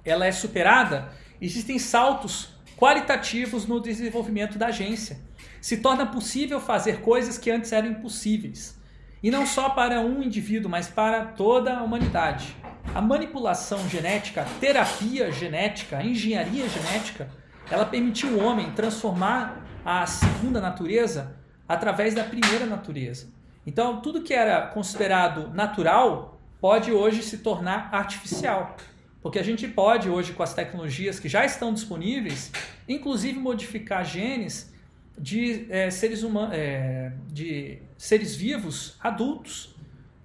[0.04, 5.20] ela é superada, existem saltos qualitativos no desenvolvimento da agência.
[5.62, 8.80] Se torna possível fazer coisas que antes eram impossíveis.
[9.22, 12.56] E não só para um indivíduo, mas para toda a humanidade.
[12.96, 17.30] A manipulação genética, a terapia genética, a engenharia genética,
[17.70, 21.40] ela permitiu o homem transformar a segunda natureza
[21.74, 23.28] através da primeira natureza.
[23.66, 28.76] Então, tudo que era considerado natural pode hoje se tornar artificial.
[29.22, 32.52] Porque a gente pode hoje, com as tecnologias que já estão disponíveis,
[32.90, 34.74] inclusive modificar genes
[35.18, 39.76] de, é, seres, humanos, é, de seres vivos adultos.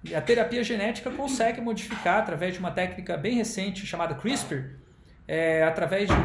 [0.03, 4.71] E a terapia genética consegue modificar através de uma técnica bem recente chamada CRISPR,
[5.27, 6.15] é, através de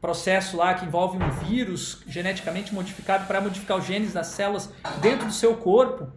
[0.00, 5.26] processo lá que envolve um vírus geneticamente modificado para modificar os genes das células dentro
[5.26, 6.12] do seu corpo,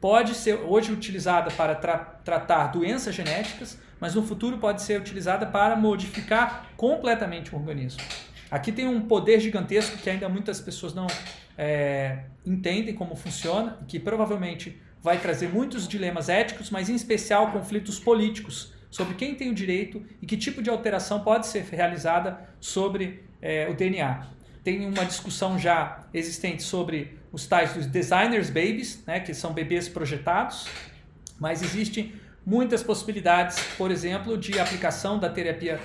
[0.00, 5.46] pode ser hoje utilizada para tra tratar doenças genéticas, mas no futuro pode ser utilizada
[5.46, 8.02] para modificar completamente o organismo.
[8.50, 11.06] Aqui tem um poder gigantesco que ainda muitas pessoas não
[11.58, 17.98] é, entendem como funciona, que provavelmente vai trazer muitos dilemas éticos, mas em especial conflitos
[17.98, 23.22] políticos sobre quem tem o direito e que tipo de alteração pode ser realizada sobre
[23.42, 24.26] é, o DNA.
[24.64, 29.86] Tem uma discussão já existente sobre os tais dos designers babies, né, que são bebês
[29.86, 30.66] projetados,
[31.38, 35.78] mas existem muitas possibilidades, por exemplo, de aplicação da terapia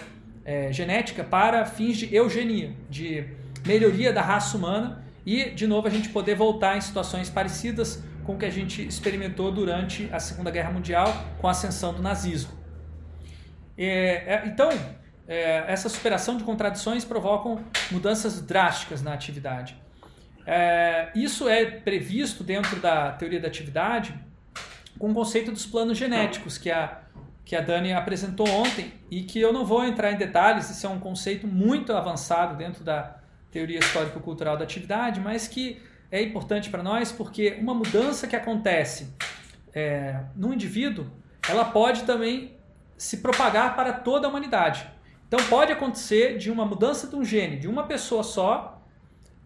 [0.46, 3.26] é, genética para fins de eugenia, de
[3.68, 8.36] melhoria da raça humana e, de novo, a gente poder voltar em situações parecidas com
[8.36, 12.61] o que a gente experimentou durante a Segunda Guerra Mundial com a ascensão do nazismo.
[13.78, 14.70] É, é, então,
[15.28, 19.76] é, essa superação de contradições provocam mudanças drásticas na atividade.
[20.46, 24.14] É, isso é previsto dentro da teoria da atividade
[24.98, 27.00] com o conceito dos planos genéticos que a,
[27.46, 30.90] que a Dani apresentou ontem e que eu não vou entrar em detalhes, isso é
[30.90, 33.18] um conceito muito avançado dentro da
[33.52, 39.14] teoria histórico-cultural da atividade, mas que é importante para nós porque uma mudança que acontece
[39.74, 41.08] é, no indivíduo,
[41.48, 42.56] ela pode também
[43.02, 44.88] se propagar para toda a humanidade.
[45.28, 48.80] Então pode acontecer de uma mudança de um gene de uma pessoa só,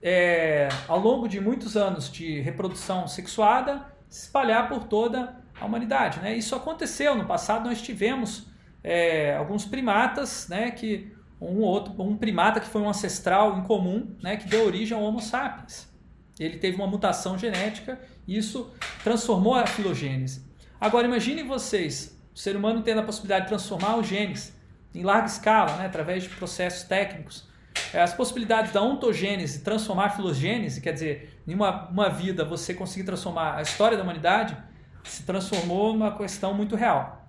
[0.01, 6.19] é, ao longo de muitos anos de reprodução sexuada, se espalhar por toda a humanidade.
[6.19, 6.35] Né?
[6.35, 8.47] Isso aconteceu no passado, nós tivemos
[8.83, 14.35] é, alguns primatas, né, que um outro, um primata que foi um ancestral incomum, né,
[14.35, 15.89] que deu origem ao Homo sapiens.
[16.37, 18.69] Ele teve uma mutação genética e isso
[19.01, 20.43] transformou a filogênese.
[20.79, 24.53] Agora imagine vocês, o ser humano tendo a possibilidade de transformar os genes
[24.93, 27.47] em larga escala, né, através de processos técnicos.
[27.93, 32.73] É, as possibilidades da ontogênese transformar a filogênese, quer dizer, em uma, uma vida você
[32.73, 34.57] conseguir transformar a história da humanidade,
[35.05, 37.25] se transformou numa questão muito real.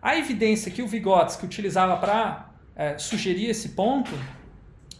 [0.00, 4.12] A evidência que o Vygotsky utilizava para é, sugerir esse ponto,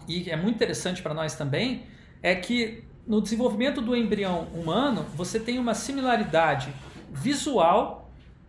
[0.06, 1.86] e é muito interessante para nós também,
[2.22, 6.72] é que no desenvolvimento do embrião humano você tem uma similaridade
[7.10, 8.05] visual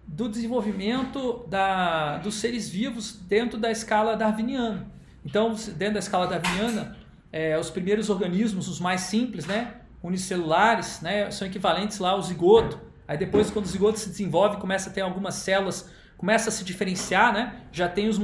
[0.08, 4.88] do desenvolvimento da, dos seres vivos dentro da escala darwiniana.
[5.26, 6.96] Então, dentro da escala darwiniana,
[7.32, 12.80] é, os primeiros organismos, os mais simples, né, unicelulares, né, são equivalentes lá ao zigoto.
[13.06, 16.64] Aí depois, quando o zigoto se desenvolve, começa a ter algumas células, começa a se
[16.64, 17.62] diferenciar, né?
[17.72, 18.20] Já tem os,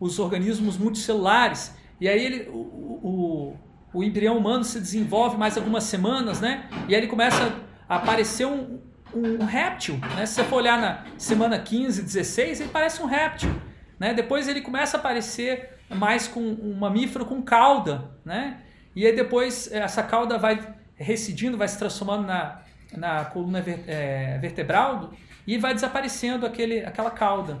[0.00, 1.74] os organismos multicelulares.
[2.00, 3.56] E aí ele, o, o,
[3.92, 6.68] o embrião humano se desenvolve mais algumas semanas, né?
[6.88, 7.54] E aí ele começa
[7.86, 8.80] a aparecer um,
[9.14, 10.26] um, réptil, né?
[10.26, 13.50] Se você for olhar na semana 15, 16, ele parece um réptil.
[13.98, 14.12] Né?
[14.12, 18.60] Depois ele começa a aparecer mais com um mamífero com cauda, né?
[18.94, 22.60] E aí depois essa cauda vai residindo, vai se transformando na,
[22.92, 25.12] na coluna é, vertebral
[25.46, 27.58] e vai desaparecendo aquele, aquela cauda.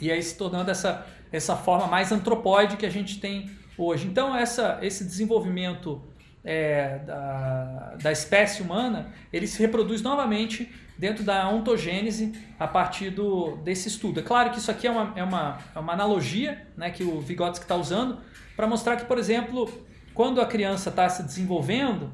[0.00, 4.06] E aí se tornando essa, essa forma mais antropóide que a gente tem hoje.
[4.06, 6.02] Então essa, esse desenvolvimento
[6.48, 13.56] é, da, da espécie humana, ele se reproduz novamente dentro da ontogênese a partir do,
[13.56, 14.20] desse estudo.
[14.20, 17.20] É claro que isso aqui é uma, é uma, é uma analogia né, que o
[17.20, 18.16] Vygotsky está usando
[18.56, 19.70] para mostrar que, por exemplo,
[20.14, 22.10] quando a criança está se desenvolvendo,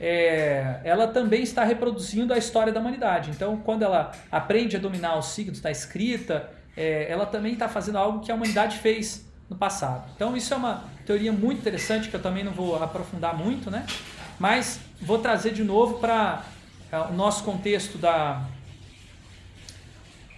[0.00, 3.30] é, ela também está reproduzindo a história da humanidade.
[3.32, 7.98] Então, quando ela aprende a dominar os signos da escrita, é, ela também está fazendo
[7.98, 10.10] algo que a humanidade fez no passado.
[10.16, 13.86] Então, isso é uma teoria muito interessante que eu também não vou aprofundar muito, né?
[14.38, 16.44] Mas vou trazer de novo para
[16.90, 18.44] é, o nosso contexto da,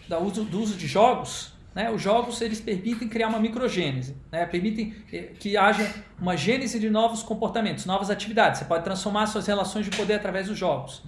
[0.09, 4.47] da uso, do uso de jogos né, os jogos eles permitem criar uma microgênese, né,
[4.47, 8.61] permitem eh, que haja uma gênese de novos comportamentos, novas atividades.
[8.61, 11.03] Você pode transformar suas relações de poder através dos jogos.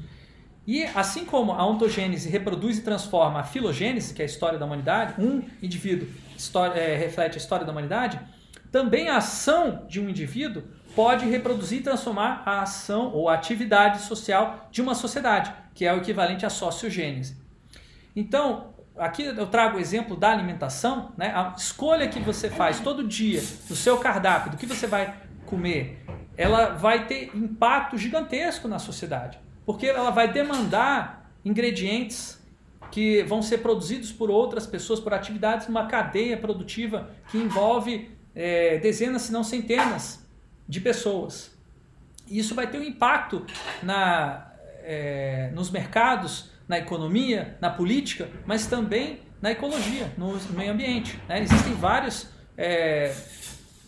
[0.67, 4.67] E assim como a ontogênese reproduz e transforma a filogênese, que é a história da
[4.67, 6.07] humanidade, um indivíduo
[6.37, 8.21] história, é, reflete a história da humanidade,
[8.71, 10.63] também a ação de um indivíduo
[10.95, 15.95] pode reproduzir e transformar a ação ou a atividade social de uma sociedade, que é
[15.95, 17.37] o equivalente à sociogênese.
[18.17, 21.33] Então, aqui eu trago o exemplo da alimentação, né?
[21.35, 23.41] A escolha que você faz todo dia
[23.71, 25.15] no seu cardápio do que você vai
[25.47, 26.05] comer,
[26.37, 32.39] ela vai ter impacto gigantesco na sociedade, porque ela vai demandar ingredientes
[32.91, 38.79] que vão ser produzidos por outras pessoas, por atividades numa cadeia produtiva que envolve é,
[38.79, 40.27] dezenas, se não centenas
[40.69, 41.57] de pessoas.
[42.27, 43.45] E isso vai ter um impacto
[43.83, 44.53] na,
[44.83, 51.19] é, nos mercados na economia, na política, mas também na ecologia, no meio ambiente.
[51.27, 51.43] Né?
[51.43, 53.15] Existem vários, é,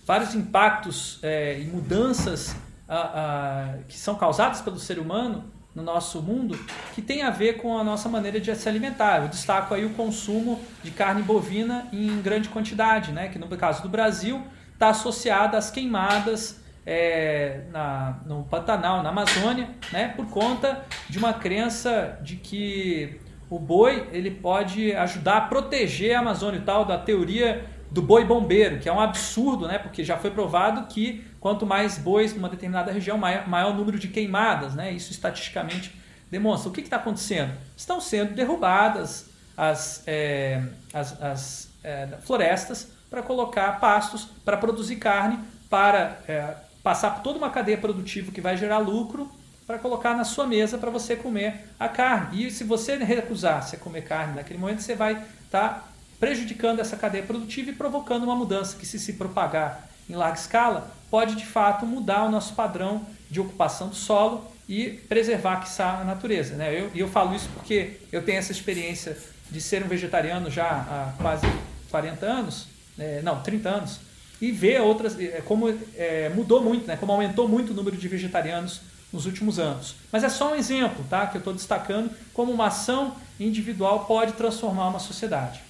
[0.06, 2.56] vários impactos é, e mudanças
[2.88, 6.58] a, a, que são causadas pelo ser humano no nosso mundo
[6.94, 9.22] que tem a ver com a nossa maneira de se alimentar.
[9.22, 13.28] Eu destaco aí o consumo de carne bovina em grande quantidade, né?
[13.28, 14.42] que no caso do Brasil
[14.72, 21.32] está associada às queimadas é, na, no Pantanal, na Amazônia, né, por conta de uma
[21.32, 26.96] crença de que o boi ele pode ajudar a proteger a Amazônia e tal, da
[26.96, 31.66] teoria do boi bombeiro, que é um absurdo, né, porque já foi provado que quanto
[31.66, 35.98] mais bois numa determinada região, maior, maior número de queimadas, né, isso estatisticamente
[36.30, 36.68] demonstra.
[36.68, 37.52] O que está acontecendo?
[37.76, 40.62] Estão sendo derrubadas as, é,
[40.92, 45.38] as, as é, florestas para colocar pastos, para produzir carne,
[45.68, 49.30] para é, passar por toda uma cadeia produtiva que vai gerar lucro
[49.66, 52.46] para colocar na sua mesa para você comer a carne.
[52.46, 55.12] E se você recusar-se a comer carne naquele momento, você vai
[55.44, 55.84] estar tá
[56.18, 60.90] prejudicando essa cadeia produtiva e provocando uma mudança que, se se propagar em larga escala,
[61.10, 66.54] pode de fato mudar o nosso padrão de ocupação do solo e preservar a natureza.
[66.54, 66.80] Né?
[66.80, 69.16] Eu, e eu falo isso porque eu tenho essa experiência
[69.50, 71.46] de ser um vegetariano já há quase
[71.90, 72.66] 40 anos,
[72.98, 74.00] é, não, 30 anos,
[74.40, 76.96] e ver outras, é, como é, mudou muito, né?
[76.96, 78.80] como aumentou muito o número de vegetarianos
[79.12, 79.96] nos últimos anos.
[80.10, 81.26] Mas é só um exemplo tá?
[81.26, 85.60] que eu estou destacando como uma ação individual pode transformar uma sociedade.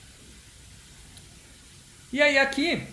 [2.13, 2.87] E aí aqui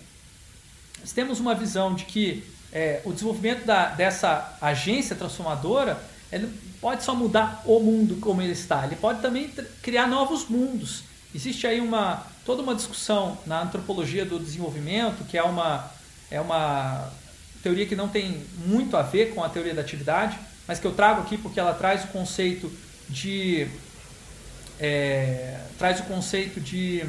[1.08, 5.98] nós temos uma visão de que é, o desenvolvimento da, dessa agência transformadora
[6.30, 6.50] ele
[6.82, 9.50] pode só mudar o mundo como ele está, ele pode também
[9.82, 11.04] criar novos mundos.
[11.34, 15.90] Existe aí uma toda uma discussão na antropologia do desenvolvimento, que é uma,
[16.30, 17.10] é uma
[17.64, 20.38] teoria que não tem muito a ver com a teoria da atividade,
[20.68, 22.70] mas que eu trago aqui porque ela traz o conceito
[23.08, 23.70] de
[24.78, 27.06] é, traz o conceito de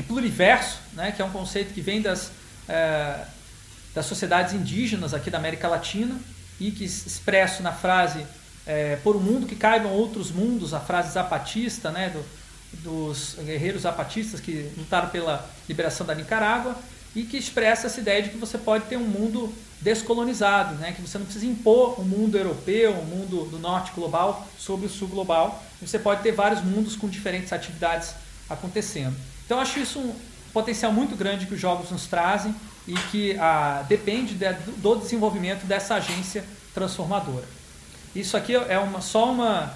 [0.00, 2.32] de pluriverso, né, que é um conceito que vem das,
[2.66, 3.24] é,
[3.94, 6.18] das sociedades indígenas aqui da América Latina
[6.58, 8.26] e que expresso na frase
[8.66, 12.24] é, por um mundo que caibam outros mundos, a frase zapatista, né, do,
[12.82, 16.76] dos guerreiros zapatistas que lutaram pela liberação da Nicarágua
[17.14, 21.02] e que expressa essa ideia de que você pode ter um mundo descolonizado, né, que
[21.02, 24.86] você não precisa impor o um mundo europeu, o um mundo do norte global sobre
[24.86, 28.14] o sul global, você pode ter vários mundos com diferentes atividades
[28.48, 29.16] acontecendo.
[29.50, 30.14] Então acho isso um
[30.52, 32.54] potencial muito grande que os jogos nos trazem
[32.86, 37.44] e que ah, depende de, do desenvolvimento dessa agência transformadora.
[38.14, 39.74] Isso aqui é uma, só uma,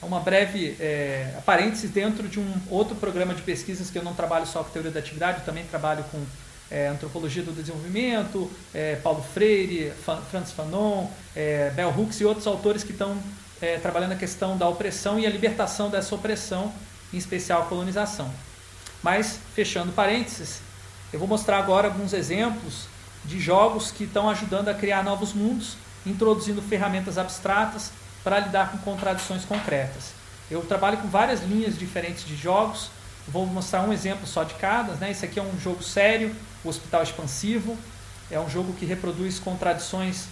[0.00, 4.46] uma breve é, parênteses dentro de um outro programa de pesquisas que eu não trabalho
[4.46, 6.24] só com teoria da atividade, eu também trabalho com
[6.70, 9.92] é, antropologia do desenvolvimento, é, Paulo Freire,
[10.30, 13.18] Franz Fanon, é, Bell Hooks e outros autores que estão
[13.60, 16.72] é, trabalhando a questão da opressão e a libertação dessa opressão,
[17.12, 18.32] em especial a colonização.
[19.02, 20.60] Mas, fechando parênteses,
[21.12, 22.86] eu vou mostrar agora alguns exemplos
[23.24, 25.76] de jogos que estão ajudando a criar novos mundos
[26.06, 27.92] introduzindo ferramentas abstratas
[28.24, 30.12] para lidar com contradições concretas.
[30.50, 32.90] Eu trabalho com várias linhas diferentes de jogos,
[33.26, 34.94] vou mostrar um exemplo só de cada.
[34.94, 35.10] Né?
[35.10, 36.34] Esse aqui é um jogo sério,
[36.64, 37.76] o Hospital Expansivo.
[38.30, 40.26] É um jogo que reproduz contradições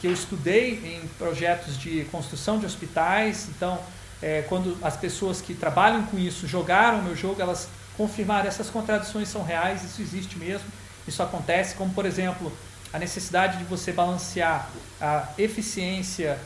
[0.00, 3.48] que eu estudei em projetos de construção de hospitais.
[3.48, 3.78] Então,
[4.22, 9.28] é, quando as pessoas que trabalham com isso jogaram meu jogo, elas confirmaram essas contradições
[9.28, 10.66] são reais, isso existe mesmo,
[11.06, 11.74] isso acontece.
[11.74, 12.50] Como, por exemplo,
[12.92, 14.70] a necessidade de você balancear
[15.00, 16.38] a eficiência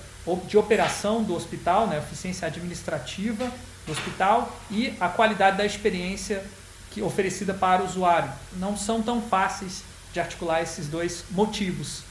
[0.48, 3.52] de operação do hospital, né, a eficiência administrativa
[3.86, 6.42] do hospital e a qualidade da experiência
[6.90, 8.30] que oferecida para o usuário.
[8.56, 9.82] Não são tão fáceis
[10.12, 12.02] de articular esses dois motivos.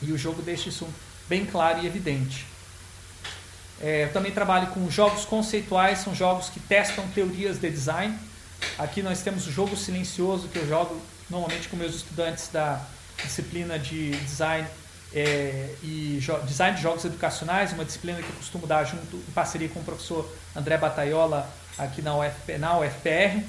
[0.00, 0.88] E o jogo deixa isso
[1.28, 2.46] bem claro e evidente.
[3.80, 8.16] É, eu também trabalho com jogos conceituais, são jogos que testam teorias de design.
[8.78, 11.00] Aqui nós temos o jogo silencioso, que eu jogo
[11.30, 12.80] normalmente com meus estudantes da
[13.22, 14.66] disciplina de design
[15.14, 19.68] é, e design de jogos educacionais, uma disciplina que eu costumo dar junto em parceria
[19.68, 21.48] com o professor André Bataiola
[21.78, 23.44] aqui na, UFP, na UFPR,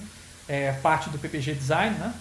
[0.48, 2.14] é, parte do PPG Design, né?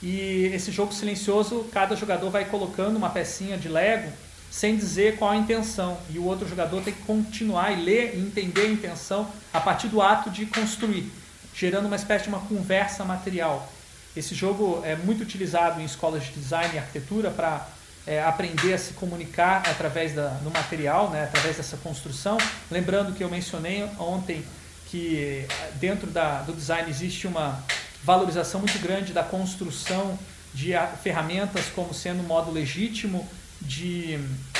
[0.00, 4.12] E esse jogo silencioso, cada jogador vai colocando uma pecinha de Lego
[4.50, 5.98] sem dizer qual a intenção.
[6.10, 9.88] E o outro jogador tem que continuar e ler e entender a intenção a partir
[9.88, 11.10] do ato de construir,
[11.56, 13.72] gerando uma espécie de uma conversa material.
[14.14, 17.66] Esse jogo é muito utilizado em escolas de design e arquitetura para
[18.06, 22.38] é, aprender a se comunicar através da, do material, né, através dessa construção.
[22.70, 24.44] Lembrando que eu mencionei ontem
[24.90, 27.64] que dentro da, do design existe uma
[28.04, 30.16] valorização muito grande da construção
[30.54, 33.28] de ferramentas como sendo um modo legítimo
[33.60, 34.18] de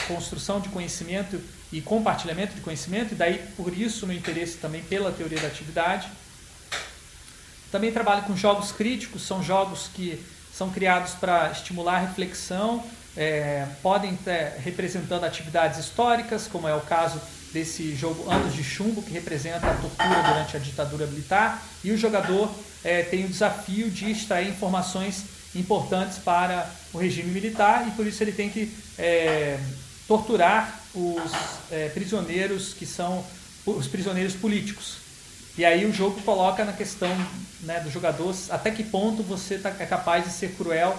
[0.09, 1.41] construção de conhecimento
[1.73, 6.09] e compartilhamento de conhecimento, e daí por isso meu interesse também pela teoria da atividade.
[7.77, 10.19] Também trabalho com jogos críticos, são jogos que
[10.51, 12.83] são criados para estimular a reflexão,
[13.15, 17.21] é, podem estar representando atividades históricas, como é o caso
[17.53, 21.99] desse jogo Anos de Chumbo, que representa a tortura durante a ditadura militar, e o
[21.99, 22.51] jogador
[22.83, 25.25] é, tem o desafio de extrair informações
[25.55, 29.61] importantes para o regime militar e por isso ele tem que é,
[30.09, 31.31] torturar os
[31.71, 33.23] é, prisioneiros que são
[33.67, 35.05] os prisioneiros políticos.
[35.59, 37.11] E aí o jogo coloca na questão
[37.63, 40.97] né, do jogador até que ponto você tá, é capaz de ser cruel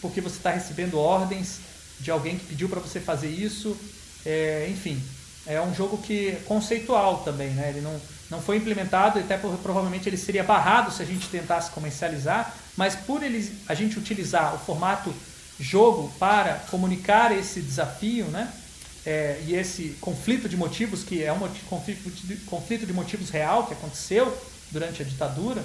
[0.00, 1.60] porque você está recebendo ordens
[2.00, 3.76] de alguém que pediu para você fazer isso.
[4.24, 5.02] É, enfim,
[5.46, 7.70] é um jogo que conceitual também, né?
[7.70, 8.00] Ele não,
[8.30, 12.94] não foi implementado, até por, provavelmente ele seria barrado se a gente tentasse comercializar, mas
[12.94, 15.12] por ele, a gente utilizar o formato
[15.58, 18.52] jogo para comunicar esse desafio, né?
[19.08, 21.38] É, e esse conflito de motivos, que é um
[22.46, 24.36] conflito de, motivos real que aconteceu
[24.70, 25.64] durante a ditadura,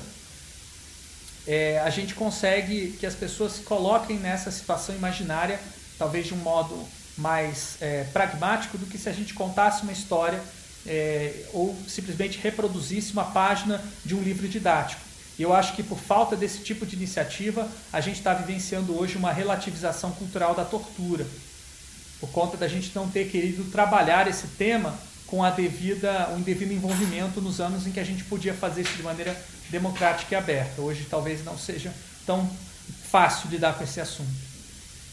[1.46, 5.60] é, a gente consegue que as pessoas se coloquem nessa situação imaginária,
[6.00, 6.88] talvez de um modo
[7.18, 10.42] mais é, pragmático do que se a gente contasse uma história
[10.88, 15.02] é, ou simplesmente reproduzisse uma página de um livro didático.
[15.38, 19.18] E eu acho que por falta desse tipo de iniciativa, a gente está vivenciando hoje
[19.18, 21.28] uma relativização cultural da tortura,
[22.24, 24.98] por conta da gente não ter querido trabalhar esse tema
[25.28, 28.96] com a devida, o indevido envolvimento nos anos em que a gente podia fazer isso
[28.96, 29.38] de maneira
[29.70, 30.82] democrática e aberta.
[30.82, 31.94] Hoje talvez não seja
[32.26, 32.50] tão
[33.12, 34.32] fácil lidar com esse assunto.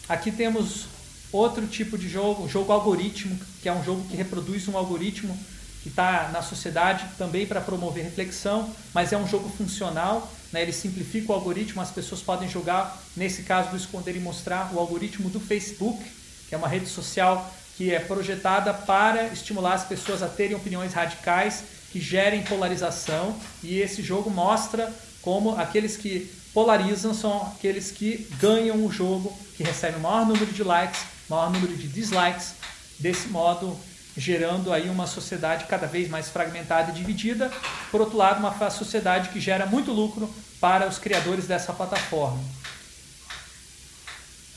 [0.08, 0.86] Aqui temos
[1.32, 5.36] outro tipo de jogo, o jogo algoritmo, que é um jogo que reproduz um algoritmo
[5.82, 10.62] que está na sociedade também para promover reflexão, mas é um jogo funcional, né?
[10.62, 14.78] ele simplifica o algoritmo, as pessoas podem jogar, nesse caso do Esconder e Mostrar, o
[14.78, 16.19] algoritmo do Facebook,
[16.50, 20.92] que é uma rede social que é projetada para estimular as pessoas a terem opiniões
[20.92, 24.92] radicais que gerem polarização, e esse jogo mostra
[25.22, 30.52] como aqueles que polarizam são aqueles que ganham o jogo, que recebem o maior número
[30.52, 32.54] de likes, maior número de dislikes,
[32.98, 33.78] desse modo
[34.16, 37.50] gerando aí uma sociedade cada vez mais fragmentada e dividida.
[37.90, 40.28] Por outro lado, uma sociedade que gera muito lucro
[40.60, 42.59] para os criadores dessa plataforma.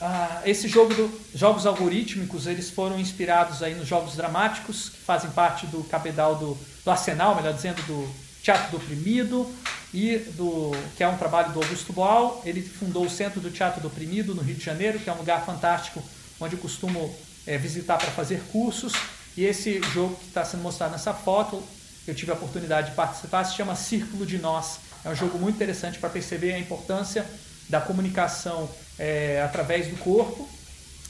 [0.05, 0.93] Ah, esse jogo
[1.33, 6.57] jogos algorítmicos eles foram inspirados aí nos jogos dramáticos que fazem parte do cabedal do,
[6.83, 9.49] do arsenal, melhor dizendo, do Teatro do Oprimido
[9.93, 12.41] e do que é um trabalho do Augusto Boal.
[12.43, 15.19] Ele fundou o Centro do Teatro do Oprimido no Rio de Janeiro, que é um
[15.19, 16.03] lugar fantástico
[16.37, 17.15] onde eu costumo
[17.47, 18.91] é, visitar para fazer cursos.
[19.37, 21.63] E esse jogo que está sendo mostrado nessa foto,
[22.05, 24.79] eu tive a oportunidade de participar, se chama Círculo de Nós.
[25.05, 27.25] É um jogo muito interessante para perceber a importância
[27.70, 30.47] da comunicação é, através do corpo,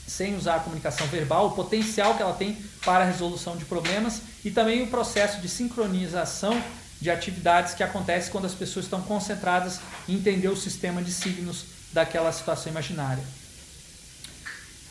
[0.06, 4.20] sem usar a comunicação verbal, o potencial que ela tem para a resolução de problemas
[4.44, 6.62] e também o processo de sincronização
[7.00, 11.64] de atividades que acontece quando as pessoas estão concentradas em entender o sistema de signos
[11.92, 13.22] daquela situação imaginária.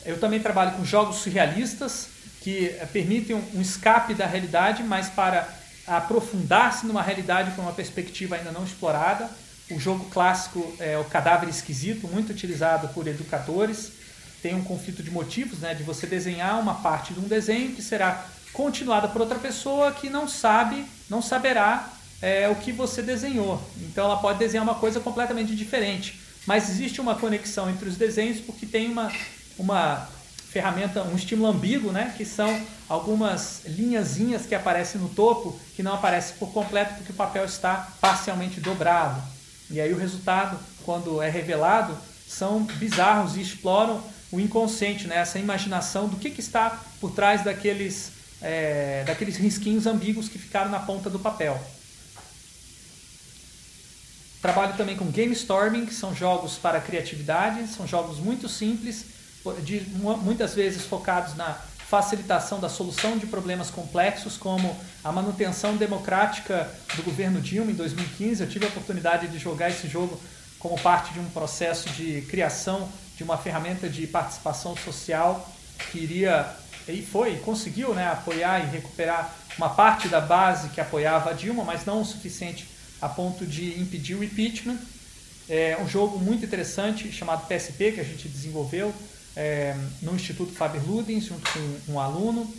[0.05, 2.07] Eu também trabalho com jogos surrealistas,
[2.41, 5.47] que eh, permitem um escape da realidade, mas para
[5.87, 9.29] aprofundar-se numa realidade com uma perspectiva ainda não explorada.
[9.71, 13.93] O jogo clássico é o Cadáver Esquisito, muito utilizado por educadores.
[14.41, 17.81] Tem um conflito de motivos, né, de você desenhar uma parte de um desenho que
[17.81, 21.91] será continuada por outra pessoa que não sabe, não saberá
[22.21, 23.61] é, o que você desenhou.
[23.77, 26.19] Então ela pode desenhar uma coisa completamente diferente.
[26.45, 29.11] Mas existe uma conexão entre os desenhos porque tem uma,
[29.57, 30.07] uma
[30.49, 32.13] ferramenta, um estímulo ambíguo, né?
[32.15, 37.15] que são algumas linhazinhas que aparecem no topo, que não aparecem por completo porque o
[37.15, 39.32] papel está parcialmente dobrado.
[39.73, 41.97] E aí o resultado, quando é revelado,
[42.27, 45.17] são bizarros e exploram o inconsciente, né?
[45.17, 50.69] essa imaginação do que, que está por trás daqueles, é, daqueles risquinhos ambíguos que ficaram
[50.69, 51.59] na ponta do papel.
[54.43, 59.05] Trabalho também com game storming, que são jogos para criatividade, são jogos muito simples,
[59.63, 59.79] de,
[60.21, 61.59] muitas vezes focados na
[61.93, 68.41] facilitação da solução de problemas complexos, como a manutenção democrática do governo Dilma em 2015.
[68.41, 70.19] Eu tive a oportunidade de jogar esse jogo
[70.57, 75.47] como parte de um processo de criação de uma ferramenta de participação social
[75.91, 76.49] que iria
[76.87, 81.63] e foi conseguiu né, apoiar e recuperar uma parte da base que apoiava a Dilma,
[81.63, 82.67] mas não o suficiente
[82.99, 84.79] a ponto de impedir o impeachment.
[85.47, 88.91] É um jogo muito interessante chamado PSP que a gente desenvolveu
[89.35, 92.51] é, no Instituto Faber-Ludens, junto com um aluno.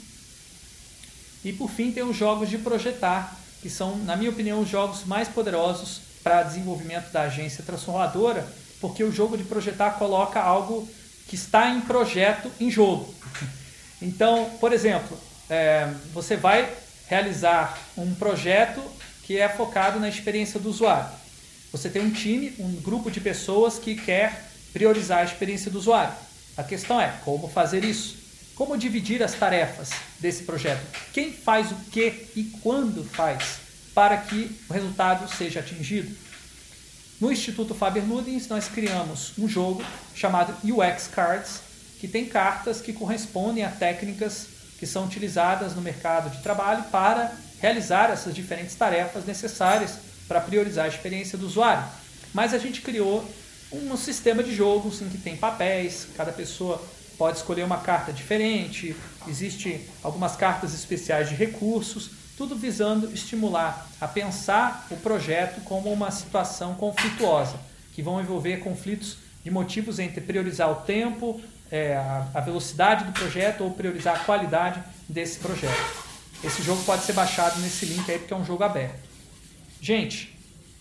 [1.44, 5.04] E por fim tem os jogos de projetar, que são, na minha opinião, os jogos
[5.04, 8.46] mais poderosos para desenvolvimento da agência transformadora,
[8.80, 10.88] porque o jogo de projetar coloca algo
[11.28, 13.14] que está em projeto em jogo.
[14.00, 15.18] Então, por exemplo,
[15.48, 16.70] é, você vai
[17.06, 18.82] realizar um projeto
[19.22, 21.08] que é focado na experiência do usuário.
[21.72, 26.14] Você tem um time, um grupo de pessoas que quer priorizar a experiência do usuário.
[26.56, 28.16] A questão é como fazer isso?
[28.54, 29.90] Como dividir as tarefas
[30.20, 30.86] desse projeto?
[31.12, 33.58] Quem faz o que e quando faz
[33.92, 36.14] para que o resultado seja atingido?
[37.20, 39.84] No Instituto Faber-Ludens, nós criamos um jogo
[40.14, 41.60] chamado UX Cards,
[41.98, 44.46] que tem cartas que correspondem a técnicas
[44.78, 49.98] que são utilizadas no mercado de trabalho para realizar essas diferentes tarefas necessárias
[50.28, 51.84] para priorizar a experiência do usuário.
[52.32, 53.28] Mas a gente criou
[53.74, 56.82] um sistema de jogo em que tem papéis, cada pessoa
[57.18, 58.94] pode escolher uma carta diferente,
[59.28, 66.10] existe algumas cartas especiais de recursos, tudo visando estimular a pensar o projeto como uma
[66.10, 67.58] situação conflituosa,
[67.94, 71.96] que vão envolver conflitos de motivos entre priorizar o tempo, é,
[72.34, 76.04] a velocidade do projeto ou priorizar a qualidade desse projeto.
[76.42, 79.00] Esse jogo pode ser baixado nesse link aí porque é um jogo aberto.
[79.80, 80.36] Gente,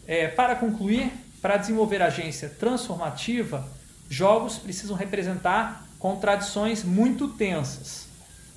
[0.07, 1.11] é, para concluir,
[1.43, 3.67] para desenvolver agência transformativa,
[4.09, 8.07] jogos precisam representar contradições muito tensas.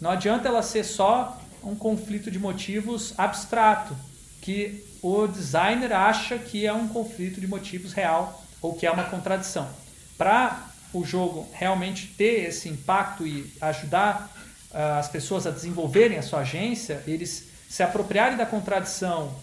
[0.01, 3.97] Não adianta ela ser só um conflito de motivos abstrato,
[4.41, 9.05] que o designer acha que é um conflito de motivos real ou que é uma
[9.05, 9.69] contradição.
[10.17, 14.31] Para o jogo realmente ter esse impacto e ajudar
[14.71, 19.35] uh, as pessoas a desenvolverem a sua agência, eles se apropriarem da contradição,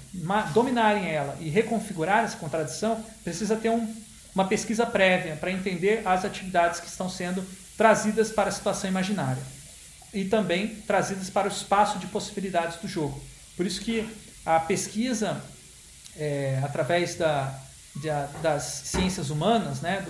[0.54, 3.94] dominarem ela e reconfigurar essa contradição, precisa ter um,
[4.34, 7.44] uma pesquisa prévia para entender as atividades que estão sendo
[7.78, 9.42] trazidas para a situação imaginária
[10.14, 13.22] e também trazidas para o espaço de possibilidades do jogo.
[13.58, 14.08] Por isso que
[14.46, 15.42] a pesquisa,
[16.16, 17.60] é, através da,
[17.96, 20.06] da, das ciências humanas, né,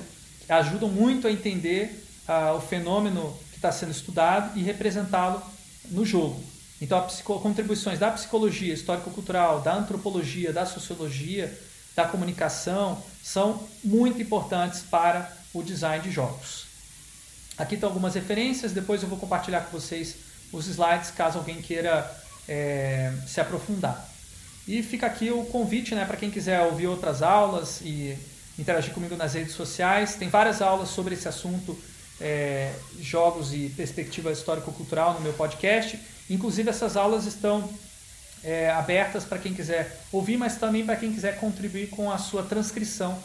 [0.87, 5.41] muito a entender ah, o fenômeno que está sendo estudado e representá-lo
[5.89, 6.52] no jogo.
[6.83, 11.57] Então, as contribuições da psicologia histórico-cultural, da antropologia, da sociologia,
[11.95, 16.65] da comunicação são muito importantes para o design de jogos.
[17.57, 20.15] Aqui estão algumas referências, depois eu vou compartilhar com vocês
[20.51, 22.05] os slides caso alguém queira
[22.49, 24.05] é, se aprofundar.
[24.67, 28.17] E fica aqui o convite né, para quem quiser ouvir outras aulas e
[28.59, 30.15] interagir comigo nas redes sociais.
[30.15, 31.81] Tem várias aulas sobre esse assunto,
[32.19, 35.97] é, jogos e perspectiva histórico-cultural no meu podcast.
[36.29, 37.69] Inclusive, essas aulas estão
[38.43, 42.43] é, abertas para quem quiser ouvir, mas também para quem quiser contribuir com a sua
[42.43, 43.17] transcrição,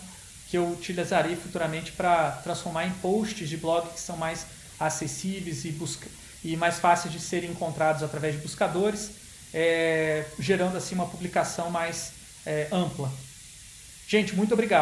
[0.48, 4.46] que eu utilizarei futuramente para transformar em posts de blog que são mais
[4.78, 6.08] acessíveis e, busca
[6.42, 9.10] e mais fáceis de serem encontrados através de buscadores,
[9.52, 12.12] é, gerando assim uma publicação mais
[12.46, 13.12] é, ampla.
[14.06, 14.76] Gente, muito obrigado.